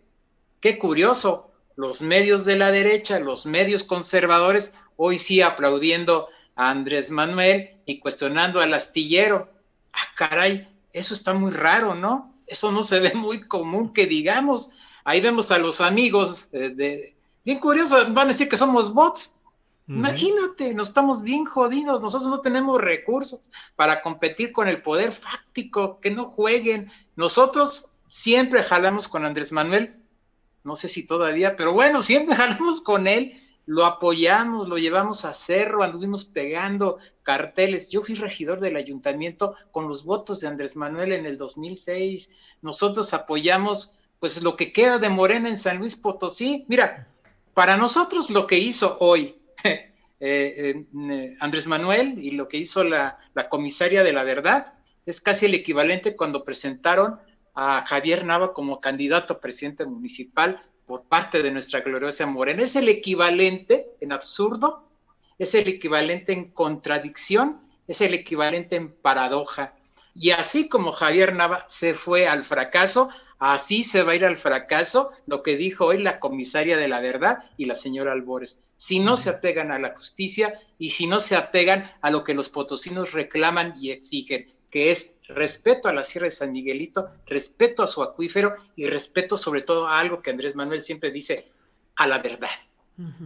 Qué 0.60 0.80
curioso, 0.80 1.52
los 1.76 2.02
medios 2.02 2.44
de 2.44 2.58
la 2.58 2.72
derecha, 2.72 3.20
los 3.20 3.46
medios 3.46 3.84
conservadores 3.84 4.74
hoy 4.98 5.18
sí 5.18 5.42
aplaudiendo 5.42 6.30
a 6.56 6.70
Andrés 6.70 7.10
Manuel 7.10 7.72
y 7.86 8.00
cuestionando 8.00 8.62
al 8.62 8.74
astillero. 8.74 9.50
Ah, 9.94 10.08
caray, 10.16 10.68
eso 10.94 11.14
está 11.14 11.34
muy 11.34 11.52
raro, 11.52 11.96
¿no? 11.96 12.34
Eso 12.48 12.72
no 12.72 12.84
se 12.84 13.00
ve 13.00 13.14
muy 13.14 13.48
común 13.48 13.94
que 13.94 14.06
digamos. 14.06 14.72
Ahí 15.04 15.22
vemos 15.22 15.52
a 15.52 15.58
los 15.58 15.82
amigos 15.82 16.50
eh, 16.52 16.70
de... 16.70 17.16
Bien 17.44 17.60
curioso, 17.60 17.98
van 18.10 18.28
a 18.28 18.32
decir 18.32 18.50
que 18.50 18.58
somos 18.58 18.94
bots. 18.94 19.40
Imagínate, 19.88 20.74
nos 20.74 20.88
estamos 20.88 21.22
bien 21.22 21.46
jodidos, 21.46 22.02
nosotros 22.02 22.32
no 22.32 22.42
tenemos 22.42 22.82
recursos 22.82 23.48
para 23.76 24.02
competir 24.02 24.52
con 24.52 24.68
el 24.68 24.82
poder 24.82 25.12
fáctico, 25.12 26.00
que 26.00 26.10
no 26.10 26.26
jueguen. 26.26 26.92
Nosotros 27.16 27.92
siempre 28.08 28.64
jalamos 28.64 29.08
con 29.08 29.26
Andrés 29.26 29.52
Manuel, 29.52 29.96
no 30.64 30.76
sé 30.76 30.88
si 30.88 31.06
todavía, 31.06 31.56
pero 31.56 31.74
bueno, 31.74 32.02
siempre 32.02 32.36
jalamos 32.36 32.82
con 32.82 33.08
él 33.08 33.45
lo 33.65 33.86
apoyamos, 33.86 34.67
lo 34.67 34.78
llevamos 34.78 35.25
a 35.25 35.34
cerro, 35.34 35.84
anduvimos 35.84 36.25
pegando 36.25 36.99
carteles. 37.23 37.89
Yo 37.89 38.04
fui 38.04 38.15
regidor 38.15 38.60
del 38.60 38.75
ayuntamiento 38.75 39.56
con 39.71 39.88
los 39.88 40.06
votos 40.06 40.39
de 40.39 40.47
Andrés 40.47 40.75
Manuel 40.75 41.12
en 41.12 41.25
el 41.25 41.38
2006. 41.38 42.32
Nosotros 42.62 43.13
apoyamos 43.13 43.97
pues 44.19 44.41
lo 44.41 44.56
que 44.56 44.71
queda 44.71 44.97
de 44.97 45.10
Morena 45.10 45.49
en 45.49 45.58
San 45.58 45.78
Luis 45.78 45.95
Potosí. 45.95 46.65
Mira, 46.67 47.08
para 47.54 47.78
nosotros 47.78 48.30
lo 48.30 48.45
que 48.45 48.60
hizo 48.60 48.97
hoy 48.99 49.36
eh, 49.63 49.89
eh, 50.19 51.36
Andrés 51.39 51.67
Manuel 51.67 52.19
y 52.23 52.32
lo 52.32 52.47
que 52.47 52.58
hizo 52.58 52.84
la, 52.84 53.17
la 53.34 53.49
comisaria 53.49 54.04
de 54.04 54.13
la 54.13 54.23
verdad 54.23 54.73
es 55.06 55.21
casi 55.21 55.45
el 55.47 55.56
equivalente 55.56 56.15
cuando 56.15 56.43
presentaron 56.43 57.19
a 57.54 57.86
Javier 57.86 58.25
Nava 58.25 58.54
como 58.54 58.82
candidato 58.82 59.34
a 59.34 59.39
presidente 59.39 59.86
municipal 59.86 60.62
por 60.86 61.04
parte 61.04 61.41
de 61.41 61.52
nuestra 61.52 61.82
gloriosa 61.82 62.26
Morena. 62.26 62.63
Es 62.63 62.76
el 62.76 62.89
equivalente 62.89 63.88
en 64.02 64.12
absurdo, 64.12 64.88
es 65.38 65.56
el 65.56 65.67
equivalente 65.67 66.34
en 66.34 66.52
contradicción, 66.52 67.62
es 67.88 68.02
el 68.02 68.13
equivalente 68.13 68.76
en 68.76 68.91
paradoja. 68.91 69.74
Y 70.13 70.32
así 70.32 70.69
como 70.69 70.91
Javier 70.91 71.34
Nava 71.34 71.65
se 71.67 71.93
fue 71.93 72.28
al 72.28 72.45
fracaso, 72.45 73.10
así 73.38 73.84
se 73.84 74.04
va 74.04 74.13
a 74.13 74.15
ir 74.15 74.26
al 74.26 74.38
fracaso 74.38 75.12
lo 75.26 75.43
que 75.43 75.58
dijo 75.58 75.88
hoy 75.88 76.02
la 76.02 76.19
comisaria 76.19 76.78
de 76.78 76.88
la 76.88 77.02
verdad 77.02 77.39
y 77.58 77.65
la 77.65 77.76
señora 77.76 78.13
Albores. 78.13 78.63
Si 78.78 79.00
no 79.00 79.17
se 79.17 79.30
apegan 79.30 79.71
a 79.71 79.80
la 79.80 79.95
justicia 79.95 80.60
y 80.78 80.91
si 80.91 81.08
no 81.08 81.19
se 81.19 81.36
apegan 81.36 81.91
a 82.02 82.12
lo 82.12 82.24
que 82.24 82.34
los 82.34 82.50
potosinos 82.50 83.12
reclaman 83.12 83.74
y 83.80 83.91
exigen, 83.91 84.54
que 84.69 84.91
es 84.91 85.14
respeto 85.28 85.88
a 85.88 85.94
la 85.94 86.04
Sierra 86.04 86.26
de 86.26 86.32
San 86.32 86.52
Miguelito, 86.52 87.10
respeto 87.26 87.84
a 87.84 87.88
su 87.88 88.04
acuífero 88.04 88.56
y 88.76 88.88
respeto 88.88 89.38
sobre 89.38 89.62
todo 89.62 89.88
a 89.88 90.00
algo 90.00 90.22
que 90.22 90.32
Andrés 90.32 90.56
Manuel 90.56 90.82
siempre 90.82 91.12
dice, 91.12 91.52
a 91.96 92.08
la 92.08 92.20
verdad. 92.20 92.50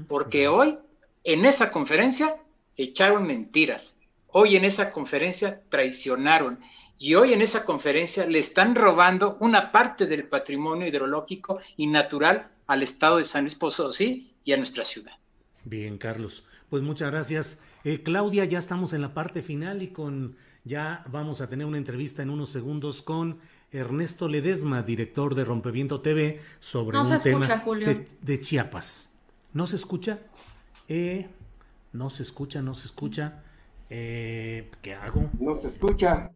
Porque 0.07 0.47
hoy 0.47 0.77
en 1.23 1.45
esa 1.45 1.71
conferencia 1.71 2.37
echaron 2.75 3.27
mentiras, 3.27 3.95
hoy 4.27 4.55
en 4.55 4.65
esa 4.65 4.91
conferencia 4.91 5.61
traicionaron 5.69 6.59
y 6.97 7.15
hoy 7.15 7.33
en 7.33 7.41
esa 7.41 7.63
conferencia 7.63 8.25
le 8.25 8.39
están 8.39 8.75
robando 8.75 9.37
una 9.39 9.71
parte 9.71 10.05
del 10.05 10.27
patrimonio 10.27 10.87
hidrológico 10.87 11.59
y 11.77 11.87
natural 11.87 12.49
al 12.67 12.83
estado 12.83 13.17
de 13.17 13.23
San 13.23 13.43
Luis 13.43 13.55
Potosí 13.55 14.33
y 14.43 14.53
a 14.53 14.57
nuestra 14.57 14.83
ciudad. 14.83 15.13
Bien, 15.63 15.97
Carlos. 15.97 16.43
Pues 16.69 16.83
muchas 16.83 17.11
gracias. 17.11 17.59
Eh, 17.83 18.03
Claudia, 18.03 18.45
ya 18.45 18.59
estamos 18.59 18.93
en 18.93 19.01
la 19.01 19.13
parte 19.13 19.41
final 19.41 19.81
y 19.81 19.89
con 19.89 20.35
ya 20.63 21.03
vamos 21.11 21.41
a 21.41 21.49
tener 21.49 21.65
una 21.65 21.77
entrevista 21.77 22.21
en 22.21 22.29
unos 22.29 22.49
segundos 22.49 23.01
con 23.01 23.39
Ernesto 23.71 24.27
Ledesma, 24.27 24.83
director 24.83 25.35
de 25.35 25.43
Rompeviento 25.45 26.01
TV, 26.01 26.41
sobre 26.59 26.97
un 26.97 27.19
tema 27.21 27.47
de, 28.21 28.39
Chiapas. 28.39 29.09
¿No 29.53 29.67
se 29.67 29.75
escucha? 29.75 30.19
Eh, 30.87 31.29
no 31.93 32.09
se 32.09 32.23
escucha, 32.23 32.61
no 32.61 32.73
se 32.73 32.87
escucha. 32.87 33.43
Eh, 33.89 34.69
¿Qué 34.81 34.93
hago? 34.93 35.29
No 35.39 35.53
se 35.53 35.67
escucha. 35.67 36.31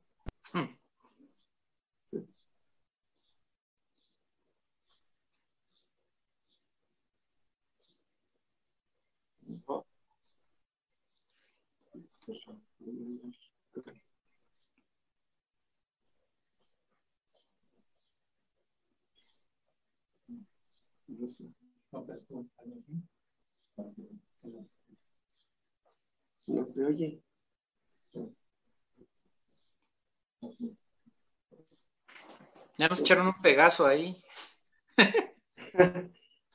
No 26.48 26.68
se 26.68 26.86
oye. 26.86 27.22
Ya 32.78 32.88
nos 32.88 33.00
echaron 33.00 33.28
un 33.28 33.42
pegazo 33.42 33.86
ahí. 33.86 34.22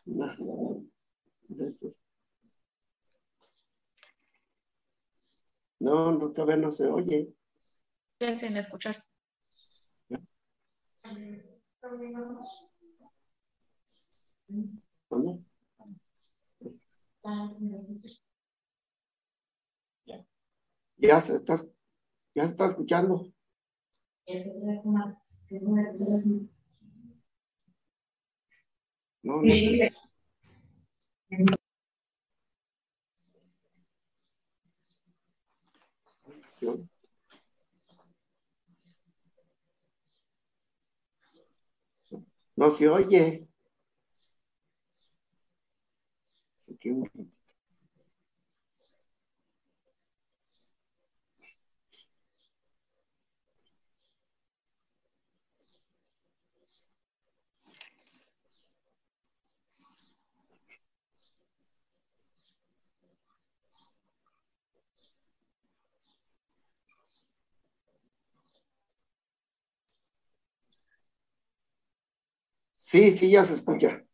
no, 0.04 0.85
No, 5.81 6.12
no, 6.12 6.33
todavía 6.33 6.57
no 6.57 6.70
se 6.70 6.87
oye. 6.87 7.33
Ya 8.20 8.35
sin 8.35 8.57
escucharse. 8.57 9.09
¿Dónde? 15.11 15.44
Ya 20.96 21.20
se 21.20 21.37
está, 21.37 21.54
ya 22.34 22.46
se 22.46 22.52
está 22.52 22.66
escuchando. 22.66 23.32
No, 29.22 29.42
no. 29.42 29.48
No 42.56 42.70
se 42.70 42.88
oye. 42.88 43.47
Se. 46.68 47.04
Sí, 72.76 73.11
sí, 73.11 73.31
ya 73.31 73.44
se 73.44 73.54
escucha. 73.54 74.04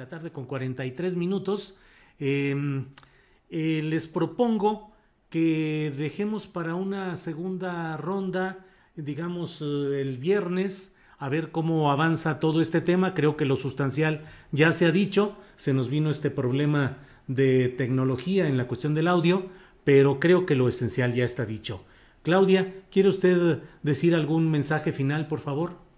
La 0.00 0.08
tarde 0.08 0.32
con 0.32 0.46
43 0.46 1.14
minutos. 1.14 1.76
Em, 2.18 2.86
eh, 3.50 3.82
les 3.84 4.08
propongo 4.08 4.92
que 5.28 5.92
dejemos 5.94 6.46
para 6.46 6.74
una 6.74 7.18
segunda 7.18 7.98
ronda, 7.98 8.64
digamos, 8.96 9.60
eh, 9.60 10.00
el 10.00 10.16
viernes, 10.16 10.96
a 11.18 11.28
ver 11.28 11.50
cómo 11.50 11.92
avanza 11.92 12.40
todo 12.40 12.62
este 12.62 12.80
tema. 12.80 13.12
Creo 13.12 13.36
que 13.36 13.44
lo 13.44 13.56
sustancial 13.56 14.24
ya 14.52 14.72
se 14.72 14.86
ha 14.86 14.90
dicho. 14.90 15.36
Se 15.58 15.74
nos 15.74 15.90
vino 15.90 16.08
este 16.08 16.30
problema 16.30 16.96
de 17.26 17.68
tecnología 17.68 18.48
en 18.48 18.56
la 18.56 18.66
cuestión 18.66 18.94
del 18.94 19.06
audio, 19.06 19.50
pero 19.84 20.18
creo 20.18 20.46
que 20.46 20.54
lo 20.54 20.66
esencial 20.66 21.12
ya 21.12 21.26
está 21.26 21.44
dicho. 21.44 21.84
Claudia, 22.22 22.72
¿quiere 22.90 23.10
usted 23.10 23.60
decir 23.82 24.14
algún 24.14 24.50
mensaje 24.50 24.94
final, 24.94 25.26
por 25.26 25.40
favor? 25.40 25.89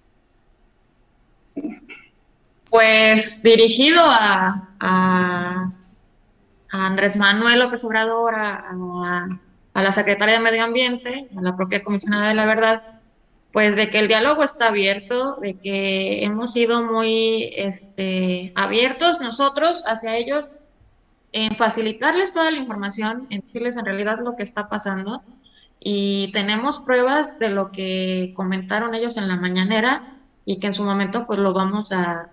Pues 2.73 3.43
dirigido 3.43 4.01
a, 4.03 5.71
Andrés 6.71 7.17
Manuel 7.17 7.59
López 7.59 7.85
Obrador, 7.85 8.35
a, 8.35 8.65
a, 9.75 9.83
la 9.83 9.93
Secretaria 9.93 10.37
de 10.37 10.41
Medio 10.41 10.65
Ambiente, 10.65 11.29
a 11.37 11.43
la 11.43 11.55
propia 11.55 11.85
Comisionada 11.85 12.31
de 12.31 12.35
la 12.35 12.47
Verdad, 12.47 13.01
pues 13.53 13.77
de 13.77 13.91
que 13.91 13.99
el 13.99 14.09
diálogo 14.09 14.43
está 14.43 14.69
abierto, 14.69 15.37
de 15.37 15.59
que 15.59 16.25
hemos 16.25 16.55
sido 16.55 16.83
muy 16.83 17.53
este, 17.57 18.55
abiertos 18.55 19.21
nosotros 19.21 19.85
hacia 19.87 20.17
ellos 20.17 20.55
en 21.33 21.55
facilitarles 21.55 22.33
toda 22.33 22.51
la 22.51 22.57
información, 22.57 23.27
en 23.29 23.43
decirles 23.43 23.77
en 23.77 23.85
realidad 23.85 24.21
lo 24.21 24.35
que 24.35 24.45
está 24.45 24.71
pasando. 24.71 25.23
Y 25.79 26.33
tenemos 26.33 26.81
pruebas 26.81 27.39
de 27.39 27.51
lo 27.51 27.71
que 27.71 28.33
comentaron 28.35 28.95
ellos 28.95 29.19
en 29.19 29.29
la 29.29 29.37
mañanera 29.37 30.17
y 30.47 30.59
que 30.59 30.69
en 30.69 30.73
su 30.73 30.85
momento 30.85 31.27
pues 31.27 31.39
lo 31.39 31.53
vamos 31.53 31.93
a, 31.93 32.31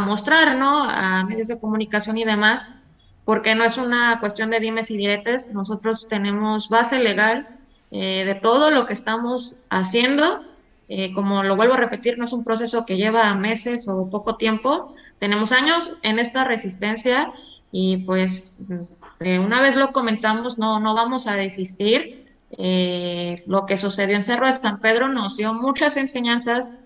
mostrar, 0.00 0.56
¿no? 0.56 0.84
A 0.84 1.24
medios 1.24 1.48
de 1.48 1.60
comunicación 1.60 2.18
y 2.18 2.24
demás, 2.24 2.72
porque 3.24 3.54
no 3.54 3.64
es 3.64 3.78
una 3.78 4.18
cuestión 4.20 4.50
de 4.50 4.60
dimes 4.60 4.90
y 4.90 4.96
diretes, 4.96 5.54
nosotros 5.54 6.08
tenemos 6.08 6.68
base 6.68 6.98
legal 6.98 7.48
eh, 7.90 8.24
de 8.24 8.34
todo 8.34 8.70
lo 8.70 8.86
que 8.86 8.92
estamos 8.92 9.58
haciendo. 9.70 10.42
Eh, 10.88 11.14
como 11.14 11.42
lo 11.42 11.56
vuelvo 11.56 11.74
a 11.74 11.78
repetir, 11.78 12.18
no 12.18 12.24
es 12.24 12.32
un 12.34 12.44
proceso 12.44 12.84
que 12.84 12.96
lleva 12.98 13.34
meses 13.34 13.88
o 13.88 14.10
poco 14.10 14.36
tiempo, 14.36 14.94
tenemos 15.18 15.50
años 15.52 15.96
en 16.02 16.18
esta 16.18 16.44
resistencia 16.44 17.32
y 17.72 17.98
pues 17.98 18.58
una 19.20 19.60
vez 19.60 19.76
lo 19.76 19.92
comentamos, 19.92 20.58
no, 20.58 20.80
no 20.80 20.94
vamos 20.94 21.26
a 21.26 21.34
desistir. 21.34 22.24
Eh, 22.56 23.42
lo 23.46 23.66
que 23.66 23.76
sucedió 23.76 24.14
en 24.14 24.22
Cerro 24.22 24.46
de 24.46 24.52
San 24.52 24.80
Pedro 24.80 25.08
nos 25.08 25.36
dio 25.36 25.54
muchas 25.54 25.96
enseñanzas, 25.96 26.78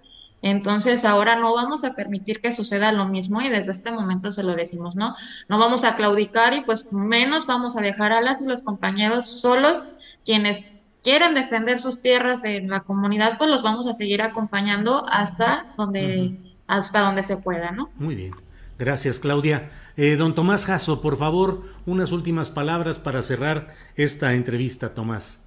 entonces 0.43 1.05
ahora 1.05 1.37
no 1.37 1.55
vamos 1.55 1.85
a 1.85 1.95
permitir 1.95 2.41
que 2.41 2.53
suceda 2.53 2.93
lo 2.93 3.07
mismo 3.07 3.41
y 3.41 3.49
desde 3.49 3.73
este 3.73 3.91
momento 3.91 4.31
se 4.33 4.43
lo 4.43 4.55
decimos, 4.55 4.95
¿no? 4.95 5.17
No 5.49 5.59
vamos 5.59 5.85
a 5.85 5.97
claudicar 5.97 6.55
y 6.55 6.63
pues 6.63 6.93
menos 6.93 7.47
vamos 7.47 7.77
a 7.77 7.81
dejar 7.81 8.13
a 8.13 8.21
las 8.21 8.41
y 8.41 8.47
los 8.47 8.63
compañeros 8.63 9.27
solos, 9.27 9.89
quienes 10.25 10.71
quieren 11.03 11.35
defender 11.35 11.81
sus 11.81 12.01
tierras 12.01 12.45
en 12.45 12.69
la 12.71 12.81
comunidad, 12.81 13.39
pues 13.39 13.51
los 13.51 13.63
vamos 13.63 13.87
a 13.87 13.95
seguir 13.95 14.23
acompañando 14.23 15.07
hasta 15.09 15.73
donde, 15.77 16.39
hasta 16.67 17.01
donde 17.01 17.23
se 17.23 17.37
pueda, 17.37 17.71
¿no? 17.71 17.91
Muy 17.97 18.15
bien. 18.15 18.35
Gracias, 18.79 19.19
Claudia. 19.19 19.71
Eh, 19.97 20.15
don 20.15 20.37
Tomás 20.37 20.65
Jasso, 20.67 21.01
por 21.03 21.17
favor, 21.17 21.63
unas 21.85 22.13
últimas 22.13 22.49
palabras 22.49 23.01
para 23.01 23.23
cerrar 23.23 23.75
esta 23.97 24.35
entrevista, 24.35 24.95
Tomás. 24.95 25.41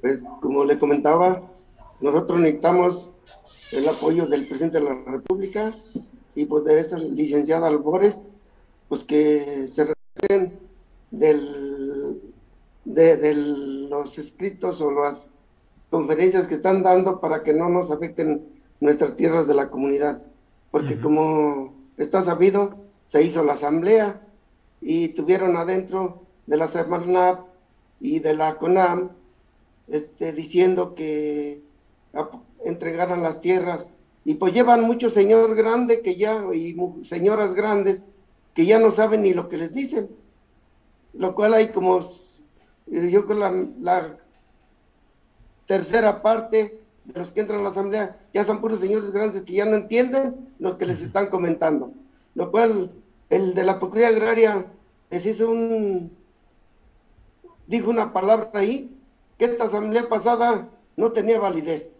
pues 0.00 0.24
como 0.40 0.64
le 0.64 0.78
comentaba, 0.78 1.42
nosotros 2.00 2.40
necesitamos 2.40 3.12
el 3.72 3.88
apoyo 3.88 4.26
del 4.26 4.46
presidente 4.46 4.78
de 4.78 4.84
la 4.84 4.94
República 5.06 5.72
y 6.34 6.44
pues 6.44 6.64
de 6.64 6.80
esa 6.80 6.98
licenciada 6.98 7.66
Albores, 7.66 8.24
pues 8.88 9.04
que 9.04 9.66
se 9.66 9.92
retren 10.14 10.58
del, 11.10 12.20
de, 12.84 13.34
los 13.34 14.18
escritos 14.18 14.80
o 14.80 14.90
las 14.90 15.32
conferencias 15.90 16.46
que 16.46 16.54
están 16.54 16.82
dando 16.82 17.20
para 17.20 17.42
que 17.42 17.52
no 17.52 17.68
nos 17.68 17.90
afecten 17.90 18.46
nuestras 18.80 19.16
tierras 19.16 19.46
de 19.46 19.54
la 19.54 19.68
comunidad. 19.68 20.22
Porque 20.70 21.00
como 21.00 21.74
está 21.96 22.22
sabido, 22.22 22.76
se 23.06 23.22
hizo 23.22 23.42
la 23.44 23.54
asamblea 23.54 24.22
y 24.80 25.08
tuvieron 25.08 25.56
adentro 25.56 26.22
de 26.46 26.56
la 26.56 26.68
Semarnap 26.68 27.40
y 28.00 28.20
de 28.20 28.34
la 28.34 28.56
CONAM 28.56 29.10
este, 29.88 30.32
diciendo 30.32 30.94
que 30.94 31.60
entregaran 32.64 33.22
las 33.22 33.40
tierras. 33.40 33.88
Y 34.24 34.34
pues 34.34 34.52
llevan 34.52 34.82
muchos 34.82 35.14
señor 35.14 35.54
grande 35.54 36.00
que 36.00 36.16
ya, 36.16 36.44
y 36.52 36.76
señoras 37.02 37.54
grandes 37.54 38.06
que 38.54 38.66
ya 38.66 38.78
no 38.78 38.90
saben 38.90 39.22
ni 39.22 39.32
lo 39.32 39.48
que 39.48 39.56
les 39.56 39.72
dicen. 39.72 40.10
Lo 41.12 41.34
cual 41.34 41.54
hay 41.54 41.70
como, 41.72 42.00
yo 42.86 43.26
creo 43.26 43.38
la, 43.38 43.66
la 43.80 44.18
tercera 45.66 46.22
parte 46.22 46.80
de 47.04 47.18
los 47.18 47.32
que 47.32 47.40
entran 47.40 47.60
a 47.60 47.62
la 47.62 47.68
asamblea 47.68 48.18
ya 48.32 48.44
son 48.44 48.60
puros 48.60 48.80
señores 48.80 49.10
grandes 49.10 49.42
que 49.42 49.52
ya 49.52 49.64
no 49.64 49.76
entienden 49.76 50.48
lo 50.58 50.76
que 50.78 50.86
les 50.86 51.02
están 51.02 51.28
comentando. 51.28 51.92
Lo 52.34 52.50
cual 52.50 52.92
el 53.28 53.54
de 53.54 53.64
la 53.64 53.78
Procuraduría 53.78 54.16
Agraria 54.16 54.66
les 55.10 55.26
hizo 55.26 55.50
un, 55.50 56.12
dijo 57.66 57.90
una 57.90 58.12
palabra 58.12 58.50
ahí 58.54 58.96
que 59.38 59.46
esta 59.46 59.64
asamblea 59.64 60.08
pasada 60.08 60.68
no 60.96 61.12
tenía 61.12 61.40
validez. 61.40 61.92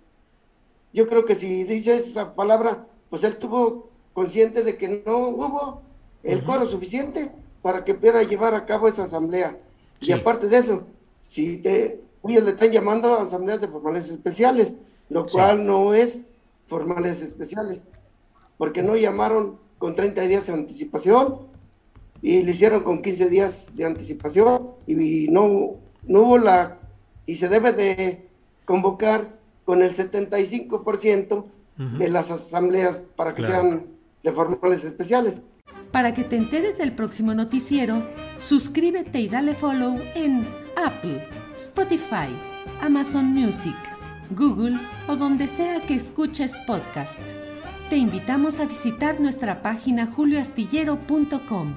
Yo 0.92 1.06
creo 1.06 1.24
que 1.24 1.34
si 1.34 1.64
dice 1.64 1.96
esa 1.96 2.34
palabra, 2.34 2.86
pues 3.08 3.24
él 3.24 3.36
tuvo 3.36 3.90
consciente 4.12 4.64
de 4.64 4.76
que 4.76 5.02
no 5.06 5.28
hubo 5.28 5.82
el 6.22 6.44
coro 6.44 6.66
suficiente 6.66 7.30
para 7.62 7.84
que 7.84 7.94
pudiera 7.94 8.22
llevar 8.22 8.54
a 8.54 8.66
cabo 8.66 8.88
esa 8.88 9.04
asamblea. 9.04 9.56
Y 10.00 10.12
aparte 10.12 10.48
de 10.48 10.58
eso, 10.58 10.84
si 11.22 11.58
te, 11.58 12.00
ellos 12.24 12.44
le 12.44 12.50
están 12.50 12.70
llamando 12.70 13.14
a 13.14 13.22
asambleas 13.22 13.60
de 13.60 13.68
formales 13.68 14.08
especiales, 14.08 14.76
lo 15.08 15.24
cual 15.26 15.66
no 15.66 15.94
es 15.94 16.26
formales 16.66 17.22
especiales, 17.22 17.82
porque 18.56 18.82
no 18.82 18.96
llamaron 18.96 19.58
con 19.78 19.94
30 19.94 20.22
días 20.22 20.46
de 20.46 20.52
anticipación 20.52 21.38
y 22.22 22.42
lo 22.42 22.50
hicieron 22.50 22.82
con 22.82 23.02
15 23.02 23.28
días 23.28 23.76
de 23.76 23.84
anticipación 23.84 24.72
y 24.86 25.28
no, 25.28 25.76
no 26.04 26.22
hubo 26.22 26.38
la 26.38 26.78
y 27.26 27.36
se 27.36 27.48
debe 27.48 27.72
de 27.72 28.28
convocar 28.64 29.39
con 29.70 29.82
el 29.82 29.94
75% 29.94 31.44
de 31.76 32.08
las 32.08 32.32
asambleas 32.32 33.02
para 33.14 33.36
que 33.36 33.44
sean 33.44 33.86
de 34.24 34.32
formales 34.32 34.82
especiales. 34.82 35.42
Para 35.92 36.12
que 36.12 36.24
te 36.24 36.34
enteres 36.34 36.76
del 36.76 36.90
próximo 36.90 37.34
noticiero, 37.34 38.02
suscríbete 38.36 39.20
y 39.20 39.28
dale 39.28 39.54
follow 39.54 40.00
en 40.16 40.44
Apple, 40.74 41.24
Spotify, 41.54 42.36
Amazon 42.80 43.26
Music, 43.26 43.76
Google 44.30 44.76
o 45.06 45.14
donde 45.14 45.46
sea 45.46 45.86
que 45.86 45.94
escuches 45.94 46.56
podcast. 46.66 47.20
Te 47.90 47.96
invitamos 47.96 48.58
a 48.58 48.64
visitar 48.64 49.20
nuestra 49.20 49.62
página 49.62 50.08
julioastillero.com. 50.08 51.76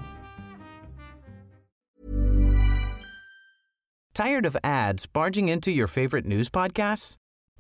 Tired 4.16 4.48
of 4.48 4.58
ads 4.64 5.06
barging 5.06 5.48
into 5.48 5.70
your 5.70 5.88
favorite 5.88 6.26
news 6.26 6.50
podcasts? 6.50 7.18